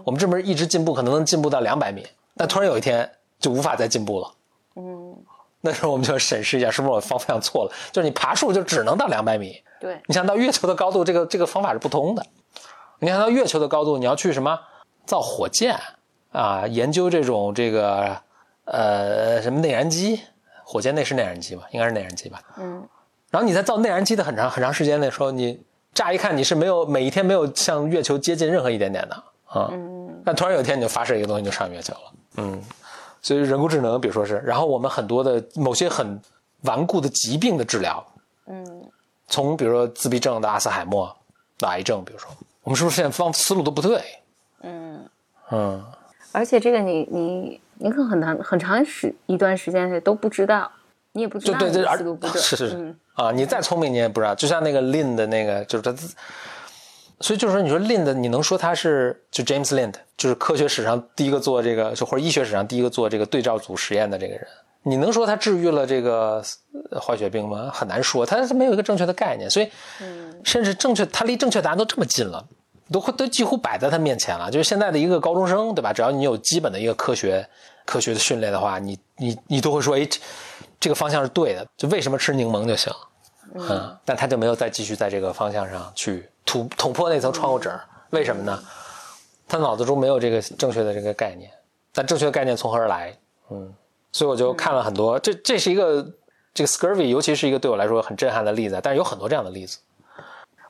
[0.04, 2.04] 我们这么一直进步，可能能进步到两百米，
[2.36, 4.32] 但突然有一天就无法再进步了。
[4.74, 5.16] 嗯，
[5.62, 7.72] 那时候我们就审视一下，是不是我方向错了？
[7.90, 12.26] 就是你爬树就只能到两百米，对，你想到月球的高度，这个这个方法是不通的。
[12.98, 14.58] 你想到月球的高度，你要去什么
[15.06, 15.76] 造火箭
[16.32, 16.66] 啊？
[16.66, 18.16] 研究这种这个
[18.64, 20.20] 呃什么内燃机，
[20.64, 21.64] 火箭内是内燃机吧？
[21.70, 22.42] 应该是内燃机吧？
[22.58, 22.86] 嗯
[23.30, 25.58] 然后你在造内燃机的很长很长时间的时候，你
[25.94, 29.14] 乍一看你是没有每一天没有向月球接近任何一点点的
[29.46, 29.70] 啊。
[29.72, 32.00] 嗯但突然有一天你就发射一个东西就上月球了，
[32.36, 32.62] 嗯，
[33.22, 36.20] 所以人工智能，比如说是，然后我们很多的某些很
[36.62, 38.04] 顽固的疾病的治疗，
[38.46, 38.84] 嗯
[39.28, 41.16] 从比如说自闭症的阿斯海默
[41.56, 42.28] 到癌症，比如说，
[42.64, 44.02] 我们是不是现在方思路都不对？
[44.60, 45.08] 嗯，
[45.50, 45.82] 嗯，
[46.32, 50.70] 而且这个你你你可能很长很长时一段时间内都不知道，
[51.12, 52.96] 你也不知道对对，思路不对， 是是是、嗯。
[53.14, 56.14] 啊，你再聪明你也不知道，就像那个 Lind 的那个，就是他自，
[57.22, 64.46] 所以就是说，你说 Lind，你能说他是就 James Lind，就是科学史上第一个做这个，就或者医学史上第一个做这个对照组实验的这个人，
[64.82, 66.42] 你能说他治愈了这个
[66.90, 67.70] 呃坏血病吗？
[67.72, 72.44] 很难说，他是没有一个正确的概念，所以嗯甚至正确，他离正确答案都这么近了，
[72.90, 74.50] 都会都几乎摆在他面前了。
[74.50, 75.92] 就是现在的一个高中生，对吧？
[75.92, 77.48] 只要你有基本的一个科学
[77.86, 80.18] 科学的训练的话，你你你都会说，哎，这
[80.80, 82.92] 这个方向是对的，就为什么吃柠檬就行，
[83.54, 87.70] 嗯，但他就没有再继续在这个方向上去突捅破那层窗户纸，
[88.10, 88.58] 为什么呢？
[89.48, 91.50] 他脑子中没有这个正确的这个概念，
[91.92, 93.14] 但正确的概念从何而来？
[93.50, 93.72] 嗯，
[94.12, 96.02] 所以我就看了很多，这这是一个
[96.54, 99.78] 这个 scurvy，尤其是一个对我来说很震撼的例子，但是有很多这样的例子。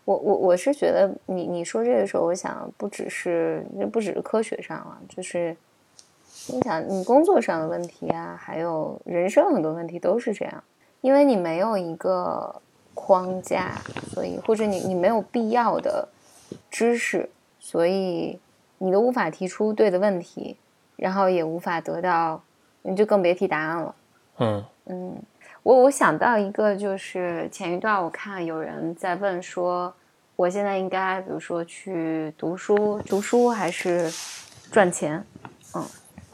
[0.04, 5.56] 我我我是觉得你你说这个时候，我想不只是不只是科学上啊，就是
[6.48, 10.64] 你想你工作上的问题啊，还有人生很多问题都是这样，
[11.02, 12.60] 因为你没有一个
[12.94, 13.72] 框架，
[14.12, 16.08] 所以或者你你没有必要的
[16.70, 17.28] 知识，
[17.58, 18.38] 所以
[18.78, 20.56] 你都无法提出对的问题，
[20.96, 22.42] 然后也无法得到，
[22.82, 23.94] 你就更别提答案了。
[24.38, 25.22] 嗯嗯，
[25.62, 29.92] 我我想到一个，就是前一段我看有人在问说，
[30.36, 34.10] 我现在应该比如说去读书，读书还是
[34.70, 35.24] 赚钱？
[35.74, 35.84] 嗯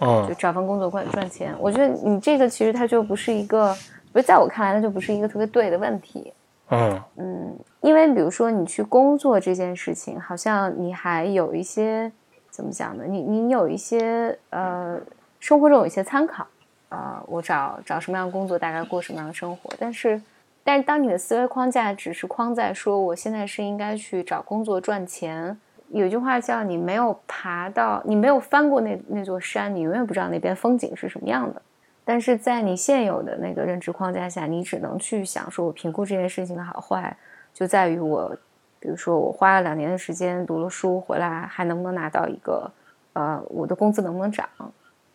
[0.00, 1.52] 就嗯找份工作赚赚钱。
[1.58, 3.76] 我觉得你这个其实它就不是一个，
[4.12, 6.32] 不是在我看来，它就不是一个特别对的问题。
[6.70, 12.10] 嗯嗯，因为比如说你去工作这件事情，好像你还有一些
[12.50, 13.04] 怎么讲呢？
[13.06, 15.00] 你你有一些呃，
[15.40, 16.46] 生活中有一些参考。
[16.90, 19.70] 呃，我找找什么样的工作，大概过什么样的生活。
[19.78, 20.20] 但是，
[20.64, 25.58] 但是当你的思维框架只是框在说我现在是应该去找工作赚钱，
[25.90, 31.60] 有句话叫你没有爬到，你没有翻过那那座山，你永远不知道那边风景是什么样的。
[32.08, 37.14] 但是在你现有的那个认知框架下，你只能去想说，我评估这件事情的好坏，
[37.52, 38.34] 就在于我，
[38.80, 42.72] 比如说我花了两年的时间读了书回来，还能不能拿到一个，
[43.12, 44.48] 呃，我的工资能不能涨？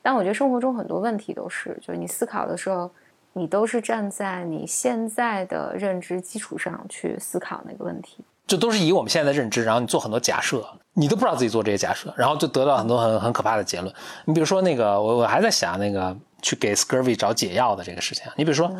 [0.03, 2.91] 但我觉得生活中很多问题都是，就是你思考的时候，
[3.33, 8.23] 你都是站在你现在的认知基础上去思考那个问题。
[8.45, 13.93] 这都是以我们现在的认知，然后你做很多假设，你都不知道自己做这些假设，然后就得到很多很很可怕的结论。
[14.25, 18.25] 你比如说那个，我我还在想那个去给 scurvy 找解药的这个事情。
[18.35, 18.71] 你比如说，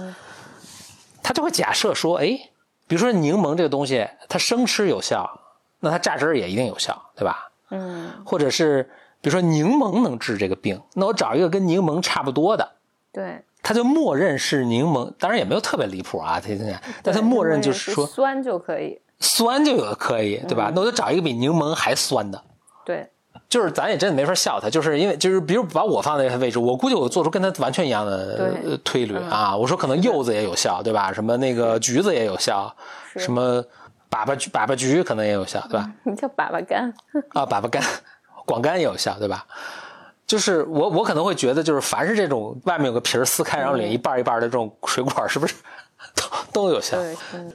[1.22, 2.28] 他就会假设说，哎，
[2.88, 5.40] 比如说柠檬这个东西，它生吃有效，
[5.80, 7.50] 那它榨汁儿也一定有效，对吧？
[7.70, 8.84] 嗯或者是
[9.20, 12.74] 比如说柠檬能治这个病，那我找一个跟柠檬差不多的，
[13.12, 20.72] 对，他就默认是柠檬，当然也没有特别离谱啊，他现在，但他默认就是说酸就可以，酸就有的可以，对吧？
[20.76, 22.44] 那我就找一个比柠檬还酸的。
[22.86, 23.10] 对，
[23.50, 29.56] 就是咱也真的没法笑他，就是因为就是比如把我放在位置，我估计我做出跟他完全一样的推理啊。
[29.56, 31.14] 我说可能柚子也有效，对吧？
[31.14, 32.76] 什么那个橘子也有效，
[33.16, 33.64] 什么
[34.12, 35.90] 粑粑橘粑粑橘可能也有效，对吧？
[36.04, 36.94] 你叫粑粑干，
[37.34, 37.82] 啊，粑粑干、
[38.46, 39.46] 广干也有效，对吧？
[40.28, 45.56] 就是我我可能会觉得，就是凡是这种外面有个皮儿撕开，然后里一半一半的这种水果，是不是
[46.16, 46.98] 都都有效？
[46.98, 47.54] 对，嗯，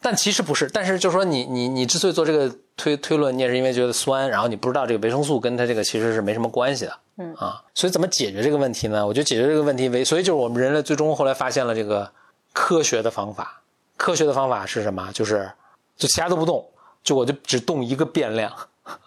[0.00, 9.06] 但其实不是，但是就是说你你你之所以做这个推推论，你也是因为觉得酸，然后你不知道这个维生素跟它这个其实是没什么关系的，嗯啊，所以怎么解决这个问题呢？
[9.06, 12.10] 我觉得解决这个问题为，所以就是我们人类最终后来发现了这个
[12.52, 13.60] 科学的方法，
[13.96, 15.10] 科学的方法是什么？
[15.12, 15.50] 就是
[15.96, 16.64] 就其他都不动，
[17.02, 18.52] 就我就只动一个变量，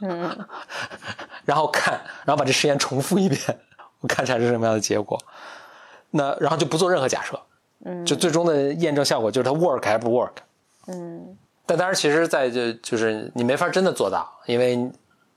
[0.01, 0.37] 嗯，
[1.45, 3.39] 然后看，然后把这实验重复一遍，
[4.01, 5.17] 我看产生什么样的结果，
[6.09, 7.39] 那然后就不做任何假设，
[7.85, 10.31] 嗯，就最终的验证效果就是它 work 还是不 work。
[10.87, 14.89] 嗯，但当然，其实，在这就是你没法真的做到，因为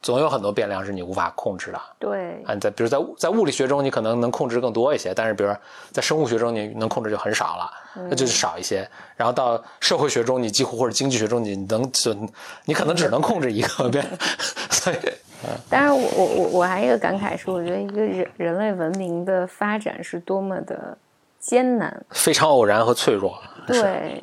[0.02, 1.80] 总有很多变量是你无法控制的。
[1.98, 5.59] 对，啊，在比如在在物理学中，你可能能控制更多一些，但是比如说
[5.92, 7.70] 在生物学中，你能控制就很少了，
[8.09, 8.88] 那就是少一些。
[9.16, 12.14] 然后到社会学中，你几乎或者经济学中，你能就
[12.64, 14.04] 你可能只能控制一个变，
[14.70, 14.96] 所以
[15.68, 20.96] 当然我，我我我还有一个感慨是，我觉得一个人人类文明的发展是多么的
[21.38, 22.04] 艰难。
[22.11, 23.38] 非常偶然和脆弱。
[23.66, 24.22] 对，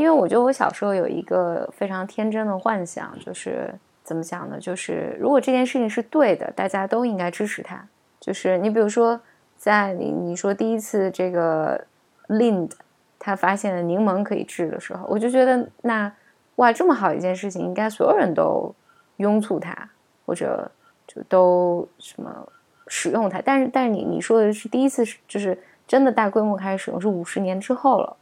[0.00, 3.70] 因为我觉得我小时候有一个非常天真的幻想，就是
[4.02, 4.58] 怎么讲呢？
[4.58, 7.86] 就是如果这件事情是对的，大家都应该支持他。
[8.18, 9.20] 就是你比如说，
[9.58, 11.84] 在你你说第一次这个
[12.28, 12.70] Lind
[13.18, 16.10] 他发现了柠檬可以治的时候，我就觉得那
[16.56, 18.74] 哇，这么好一件事情，应该所有人都
[19.18, 19.90] 拥簇他，
[20.24, 20.70] 或者
[21.06, 22.48] 就都什么
[22.88, 23.42] 使用它。
[23.44, 28.16] 但是但是你你说的是第一次就是真的大规模开始使用是五十年之后了。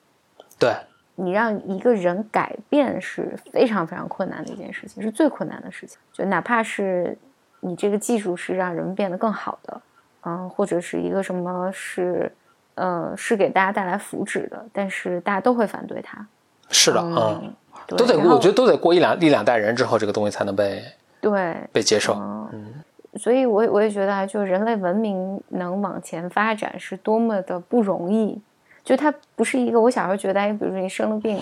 [0.59, 0.75] 对，
[1.20, 5.98] 你让一个人改变是非常非常困难的一件事情，是最困难的事情。
[6.12, 7.18] 就哪怕是
[7.59, 9.81] 你这个技术是让人们变得更好的，
[10.22, 12.31] 嗯，或者是一个什么是，
[12.76, 16.24] 呃，是给大家带来福祉的，但是大家都会反对它。
[16.70, 17.54] 是的，嗯，嗯，
[17.88, 20.81] 都得我觉得都得过一两一两代人之后，这个东西才能被
[21.20, 22.14] 对，被接受。
[22.14, 22.74] 嗯，
[23.16, 28.40] 所以我也我也觉得啊，就人类文明能往前发展是多么的不容易。
[28.88, 31.38] 就它不是一个我小时候觉得，哎，比如说你生了病，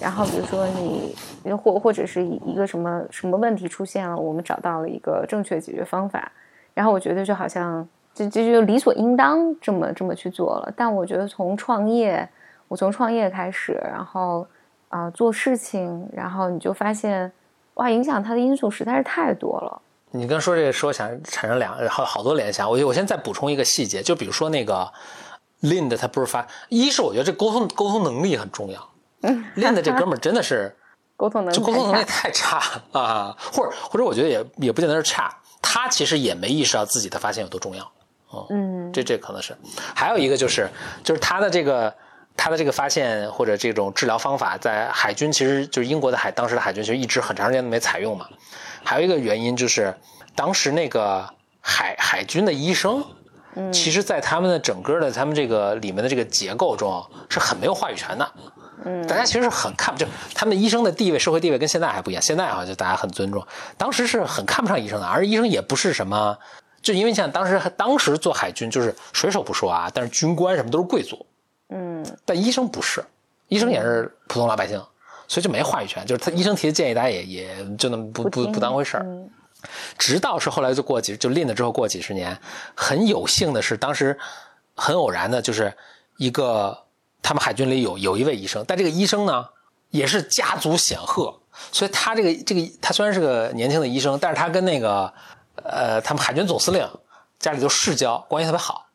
[0.00, 6.32] 然后比如说你或或者是一个什么什么问题出现了，我们找到了一个正确解决方法，
[6.74, 10.72] 然后我觉得就好像就就就理所应当这么这么去做了。
[10.76, 12.28] 但我觉得从创业，
[12.66, 14.44] 我从创业开始，然后
[14.88, 17.30] 啊、做事情，然后你就发现
[17.74, 19.80] 哇，影响它的因素实在是太多了。
[20.10, 22.68] 你刚说这个，说想产生两好好多联想。
[22.68, 24.90] 我我先再补充一个细节，就比如说那个
[25.62, 28.90] Lind，他不是发，一是我觉得这沟通沟通能力很重要。
[29.56, 30.76] Lind 这哥们儿真的是
[31.16, 37.92] 沟通能力沟通能力太差啊，或者或者我觉得也也不见得是差，他其实也没意识到自己的发现有多重要。
[38.50, 39.56] 嗯，这这可能是，
[39.94, 40.68] 还有一个就是
[41.02, 41.92] 就是他的这个
[42.36, 48.28] 他的这个发现或者这种治疗方法，在海军其实就是英国的海当时的海军其实一直很长时间都没采用嘛。
[48.84, 49.96] 还有一个原因就是
[50.36, 51.26] 当时那个
[51.60, 53.02] 海海军的医生，
[53.58, 58.32] 嗯其实在他们的整个的他们这个里面的这个结构中是很没有话语权的。
[58.84, 62.22] 嗯大家其实是很看不就他们医生的地位、社会地位跟现在还不一样。
[62.22, 63.44] 现在好像就大家很尊重，
[63.76, 66.38] 当时是很看不上医生的，而医生也不是什么，
[66.80, 71.26] 就因为像当时当时做海军就是水手不说啊，但是军官什么都是贵族，
[71.70, 73.04] 嗯但医生不是，
[73.48, 74.80] 医生也是普通老百姓，
[75.26, 76.06] 所以就没话语权。
[76.06, 79.02] 就是他医生提的建议，大家也也就那么不不不当回事儿。
[79.04, 79.28] 嗯
[79.98, 82.38] 直到是后来就过几就练了之后过几十年，
[82.74, 84.18] 很有幸的是当时
[84.74, 85.72] 很偶然的，就是
[86.16, 86.84] 一个
[87.22, 89.46] 他们海军里有有一位医生，但这个医生呢
[89.90, 91.40] 也是家族显赫，
[91.72, 95.12] 所以他这个这个他虽然是个年轻的医生，但是他跟那个
[95.64, 96.88] 呃他们海军总司令
[97.38, 98.86] 家里头世交关系特别好，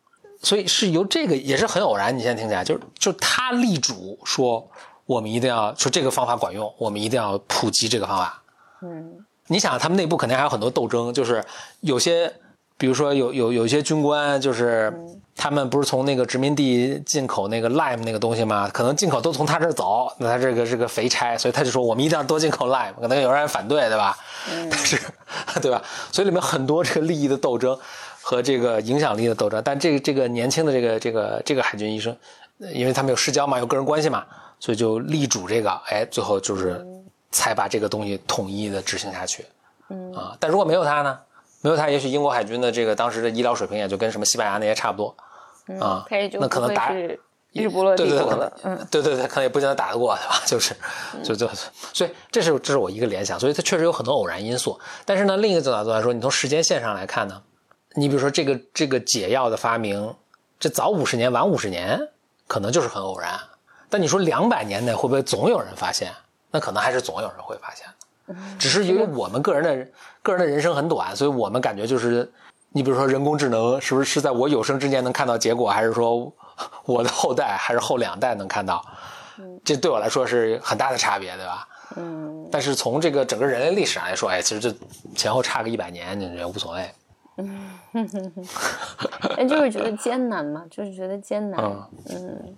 [0.41, 2.17] 所以是由这个也是很偶然。
[2.17, 4.69] 你现在听起来，就是就他力主说
[5.05, 8.41] 我们一定要说这个方法管用，我们一定要普及这个方法。
[8.81, 11.43] 嗯你想，他们内部肯定还有很多斗争，就是
[11.81, 12.31] 有些，
[12.77, 14.93] 比如说有有有一些军官，就是
[15.35, 18.69] 他们不是从那个殖民地进口那个 lime 那个东西吗？
[18.73, 24.17] 可能进口都从他这儿走，那他这个是个肥差，所以他就说我们一定要多进口 lime，可能有人反对，对吧？
[24.69, 24.97] 但是，
[25.61, 25.81] 对吧？
[26.11, 27.77] 所以里面很多这个利益的斗争
[28.21, 32.15] 和这个影响力的斗争，但这个这个年轻的这个这个这个海军医生，
[32.59, 34.23] 呃因为他们有世交嘛，有个人关系嘛，
[34.59, 36.85] 所以就力主这个，哎，最后就是
[37.33, 39.45] 才把这个东西统一的执行下去。
[39.89, 41.19] 嗯啊，但如果没有他呢？
[41.59, 45.15] 没有他，也许英国海军的这个当时的医疗水平也就跟什么西班牙那些差不多，
[45.79, 46.05] 啊，
[46.39, 50.41] 那可能打日不落帝对对对，国了，嗯，对对对，可能也不见得打得过，对吧？
[50.47, 50.75] 就是，
[51.23, 51.47] 就就，
[51.93, 54.77] 所以这是这是我一个联想，所以它确实有很多偶然因素。
[55.05, 57.41] 但是呢，另一个角度来说，你从时间线上来看呢，
[57.93, 60.13] 你比如说这个这个解药的发明，
[60.59, 62.09] 这早五十年晚五十年，
[62.47, 63.39] 可能就是很偶然。
[63.89, 66.11] 但你说两百年内会不会总有人发现？
[66.53, 67.85] 那可能还是总有人会发现
[68.27, 69.87] 的，只是因为我们个人的
[70.21, 72.31] 个人的人生很短，所以我们感觉就是，
[72.69, 76.31] 你比如说人工智能是不是是在我有生之年能看到结果，还是说
[76.85, 78.85] 我的后代还是后两代能看到？
[79.65, 81.67] 这对我来说是很大的差别，对吧？
[81.95, 84.71] 嗯，但是从这个整个人类历史上来说，哎，其实这
[85.15, 86.91] 前后差个一百年，这也无所谓。
[87.37, 87.71] 嗯
[89.35, 92.55] 但就是觉得艰难嘛，就是觉得艰难，嗯嗯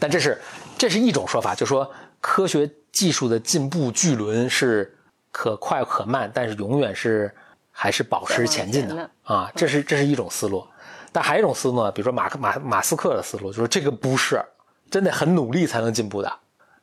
[0.00, 0.40] 但这是
[0.76, 1.88] 这是一种说法，就说
[2.20, 2.68] 科学
[2.98, 4.92] 技术的进步巨轮是
[5.30, 7.32] 可快可慢，但是永远是
[7.70, 9.08] 还是保持前进的。
[9.22, 10.66] 啊，这是这是一种思路。
[11.12, 14.44] 但还有一种思路呢，比如说马克马马斯克的思路，就是这个不是
[14.90, 16.32] 真的很努力才能进步的，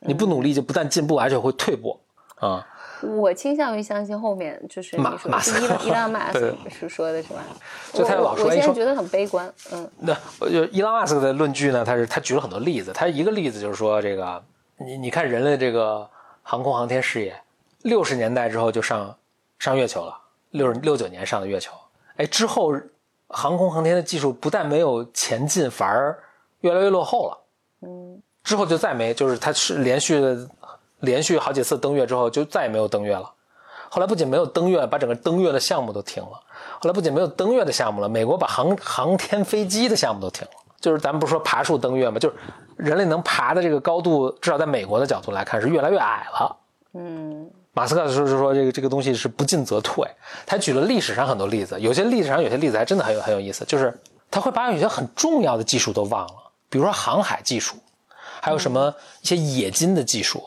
[0.00, 2.00] 你不努力就不但进步，而且会退步。
[2.36, 2.66] 啊。
[3.02, 5.78] 我倾向于相信后面就是马马斯克。
[5.78, 6.50] 是伊朗 马斯对。
[6.50, 7.44] 克是说的是吧？
[7.92, 9.86] 就他我老说我现在觉得很悲观，嗯。
[9.98, 14.42] 那我就伊朗马斯克的论据呢，他是他举了很多例子，他一个例子就是说这个，
[14.78, 16.08] 你你看人类这个
[16.42, 17.40] 航空航天事业，
[17.82, 19.16] 六十年代之后就上
[19.58, 20.16] 上月球了，
[20.50, 21.72] 六六九年上的月球，
[22.16, 22.72] 哎之后
[23.28, 26.16] 航空航天的技术不但没有前进，反而
[26.60, 27.38] 越来越落后了。
[27.82, 30.48] 嗯之后就再没，就是它是连续的
[31.00, 33.32] 连续好几次登月之后，就再也没有登月了。
[33.90, 36.40] 后来不仅没有登月，把整个登月的项目都停了。
[36.80, 40.52] 后来不仅没有登月的项目了，美国把航航天飞机的项目都停了。
[40.80, 42.18] 就是咱们不是说爬树登月吗？
[42.18, 42.34] 就是
[42.76, 46.56] 人类能爬的这个高度，至少在美国的角度来看是越来越矮了。
[46.94, 50.08] 嗯马斯克说是说这个这个东西是不进则退，
[50.46, 53.92] 他举了历史上很多例子，有些历史上有些例子还真的很有很有意思，就是
[54.30, 56.34] 他会把有些很重要的技术都忘了，
[56.70, 57.76] 比如说航海技术，
[58.40, 60.42] 还有什么一些冶金的技术，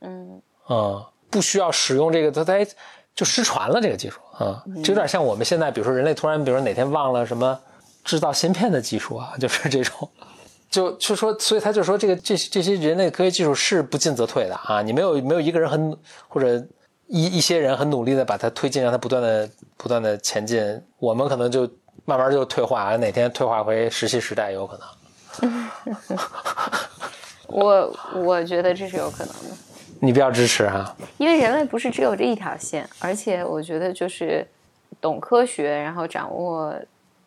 [0.00, 2.66] 嗯嗯，不需要使用这个，它它
[3.14, 7.56] 就失传了这个技术啊，这有点像我们现在，比如说人类突然，比如说哪天忘了什么
[8.04, 10.08] 制造芯片的技术啊，就是这种，
[10.70, 15.96] 就就说，所以他就说这个这这些人类科学技术是不进则退的啊，你没有没有一个人很
[16.28, 16.56] 或者
[17.06, 21.68] 一一些人很努力的把它推进，让它不断的不断的前进，我们可能就
[22.04, 24.86] 慢慢就退化，哪天退化回石器时代也有可能。
[27.48, 29.50] 我我觉得这是有可能的。
[30.00, 34.44] 你比较支持哈、因为人类不是只有这一条线，而且我觉得就是
[35.00, 36.74] 懂科学，然后掌握，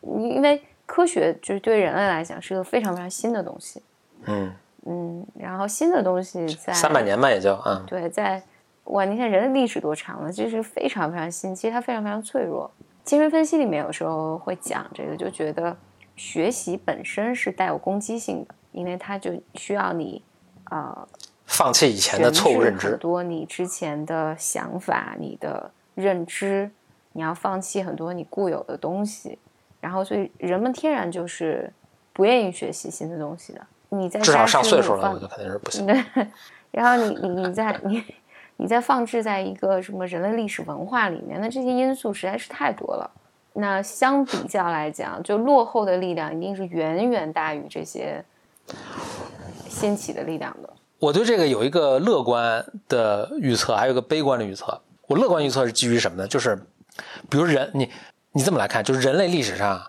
[0.06, 3.82] 因为科学就是对人类来讲是个非常非常新的东西，
[4.24, 4.52] 嗯，
[4.86, 7.84] 嗯，然后新的东西在三百年吧也就嗯。
[7.86, 8.42] 对，在
[8.84, 12.70] 哇，你看人类历史多长了，这是非常非常新，其实它非常非常脆弱。
[13.02, 15.76] 精神分析里面有时候会讲这个，就觉得
[16.14, 20.22] 学习本身是带有攻击性的，因为它就需要你
[20.70, 21.06] 呃
[21.44, 22.96] 放弃以前的错误认知很知。
[22.98, 26.70] 多你之前的想法、你的认知，
[27.12, 29.38] 你要放弃很多你固有的东西，
[29.86, 31.72] 然后所以人们天然就是
[32.12, 33.60] 不愿意学习新的东西的。
[33.90, 35.86] 你在至少上岁数了，我就肯定是不行。
[35.86, 36.04] 对，
[36.72, 38.02] 然后你你你在你
[38.56, 43.08] 你在放置在一个什么人类历史文化里面，那这些因素实在是太多了。
[43.52, 48.24] 那相比较来讲，就落后的力量一定是远远大于这些
[49.68, 50.70] 兴起的力量的。
[50.98, 54.80] 我对这个有一个乐观的预测，还有一个悲观的预测。
[55.06, 56.26] 我乐观预测是基于什么呢？
[56.26, 56.58] 就是，
[57.30, 57.88] 比如人，你
[58.36, 59.82] 你这么来看，就是人类历史上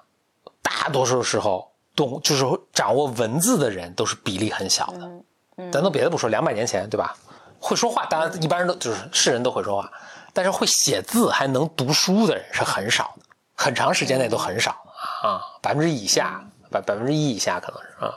[0.62, 5.70] 大多数时候懂，就是掌握文字的人都是比例很小的。
[5.70, 7.14] 咱都别的不说，两百年前对吧？
[7.60, 9.92] 会说话，当然一般人都就是是人都会说话，
[10.32, 16.42] 但是会写字还能读书的人是很少的，很长时间内都很少的啊，百分之以下，
[16.72, 18.14] 百百分之一以下可能是啊。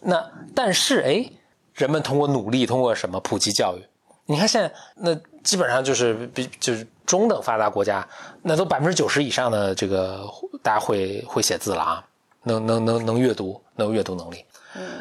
[0.00, 1.30] 那但是哎，
[1.74, 3.86] 人们通过努力，通过什么普及教育？
[4.30, 5.12] 你看现在那
[5.42, 8.06] 基本上就是比就是中等发达国家，
[8.42, 10.24] 那都百分之九十以上的这个
[10.62, 12.06] 大家会会写字了啊，
[12.44, 14.44] 能能能能阅读，能有阅读能力。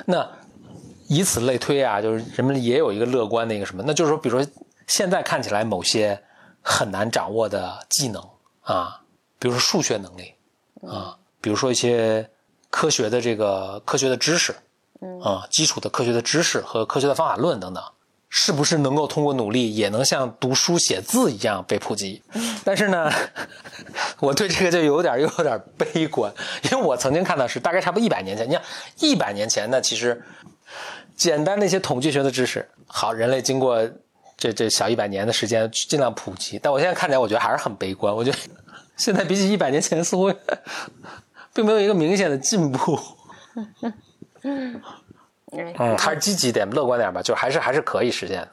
[0.05, 0.27] 那
[1.07, 4.51] 以此类推啊，就是人们也有一个乐观的一个什么，那就是说，比如说
[4.88, 6.19] 现在看起来某些
[6.63, 8.27] 很难掌握的技能
[8.61, 8.99] 啊，
[9.38, 10.34] 比如说数学能力
[10.88, 12.27] 啊，比如说一些
[12.71, 14.55] 科学的这个科学的知识，
[15.23, 17.84] 啊，基础的科学的知识和科学的方法论等等，
[18.30, 22.21] 是不是能够通过努力也能像读书写字一样被普及？
[22.63, 23.11] 但是呢，
[24.19, 26.32] 我对这个就有点又有点悲观，
[26.63, 28.61] 因为我曾经看到是大概差不多一百年前，你看
[28.99, 30.23] 一百年前呢，其实
[31.15, 33.89] 简单的一些统计学的知识，好，人类经过
[34.38, 38.15] 这这小一百年的时间尽量普及，但我现在看起来，我觉得还是很悲观。
[38.15, 38.38] 我觉得
[38.95, 40.32] 现在比起一百年前，似乎
[41.51, 42.99] 并没有一个明显的进步。
[45.52, 48.50] 嗯，嗯，还是积极点、乐观点吧，就还是还是可以实现的。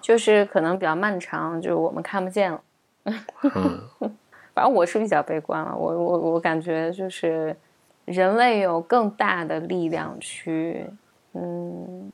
[0.00, 2.60] 就是可能比较漫长，就是我们看不见了。
[3.04, 3.80] 嗯
[4.54, 7.56] 反正我是比较悲观了，我我我感觉就是
[8.04, 10.90] 人类有更大的力量去
[11.32, 12.10] 嗯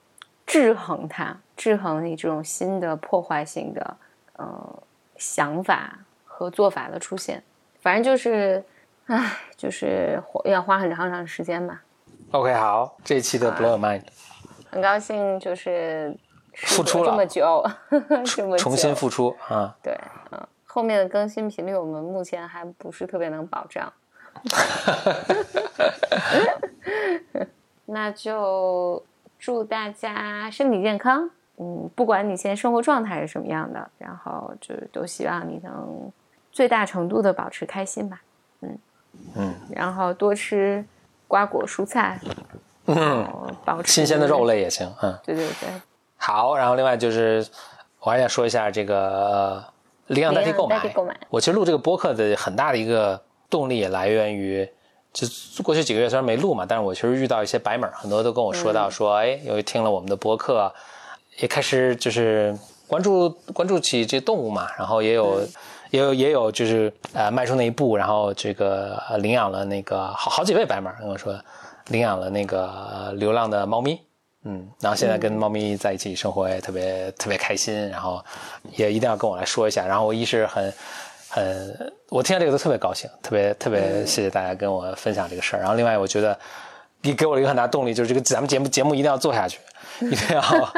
[0.46, 3.96] 制衡它，制衡你这种新的破坏性的
[4.36, 4.82] 呃
[5.16, 7.42] 想法和做法的出现。
[7.80, 8.62] 反正就是，
[9.06, 11.82] 唉，就是花要花很长很长时间吧。
[12.34, 14.02] OK，好，这一期的 Blow Mind
[14.68, 16.12] 很高兴就是
[16.52, 17.12] 付出了。
[17.12, 17.64] 这么久，
[18.26, 18.58] 这么久。
[18.58, 19.76] 重新复出啊。
[19.80, 19.96] 对，
[20.32, 23.92] 嗯，后面的更新频率我们目前还不是特别能保障。
[27.86, 29.00] 那就
[29.38, 36.10] 祝大家身体健康，嗯，不管你现在生活状态是什么样的，然后就是都希望你能
[36.50, 38.20] 最大程度的保持开心吧，
[38.62, 38.76] 嗯。
[39.36, 40.84] 嗯，然后多吃
[41.26, 42.20] 瓜果蔬菜，
[42.86, 43.26] 嗯，
[43.84, 44.90] 新鲜的肉，类也行。
[45.02, 45.68] 嗯，对对对，
[46.16, 47.46] 好，然后另外就是
[48.00, 49.64] 我还想说一下这个呃
[50.08, 51.16] 领养代替购买。
[51.30, 54.68] 我其实录这个播客的很大的一个动力也来源于，
[55.12, 55.26] 就
[55.62, 60.72] 过去几个月虽然没录嘛，但是我其实遇到一些白粉儿，很多都跟我说到说，哎，由于听了我们的播客，
[61.38, 62.56] 也开始就是
[62.86, 65.40] 关注关注起这动物嘛，然后也有。
[65.94, 71.38] 也有也有，就是呃迈出那一步，然后这个呃领养了那个好好几位白马跟我说，
[71.86, 74.00] 领养了那个呃流浪的猫咪，
[74.42, 78.20] 嗯，然后现在跟猫咪在一起生活也特别特别开心，然后
[78.72, 79.86] 也一定要跟我来说一下。
[79.86, 80.74] 然后我一是很
[81.28, 85.60] 很，我听到这个都特别高兴，特别特别谢谢大家跟我分享这个事儿。
[85.60, 86.36] 然后另外我觉得
[87.02, 89.60] 也给我了一个很大动力，就是这个咱们节目节目一定要做下去，
[90.00, 90.42] 一定要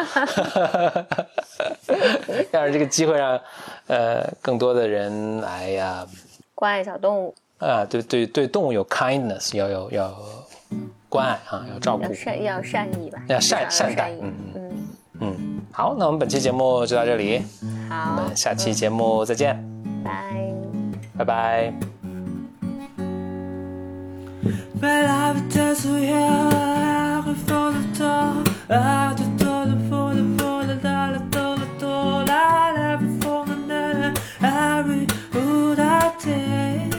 [2.52, 3.40] 要让这个机会让
[3.86, 6.06] 呃更多的人来呀。
[6.54, 10.14] 关爱小动物，啊，对对对，动物有 kindness，要有要
[11.08, 14.88] 关爱啊，要照顾要，善要善意吧，要善善待嗯嗯，
[15.20, 17.42] 嗯，好，那我们本期节目就到这里，
[17.90, 19.56] 我好，们下期节目再见，
[20.04, 20.12] 拜。
[21.18, 21.72] 拜拜。
[24.78, 26.04] But I've here
[34.42, 36.95] every fool that day.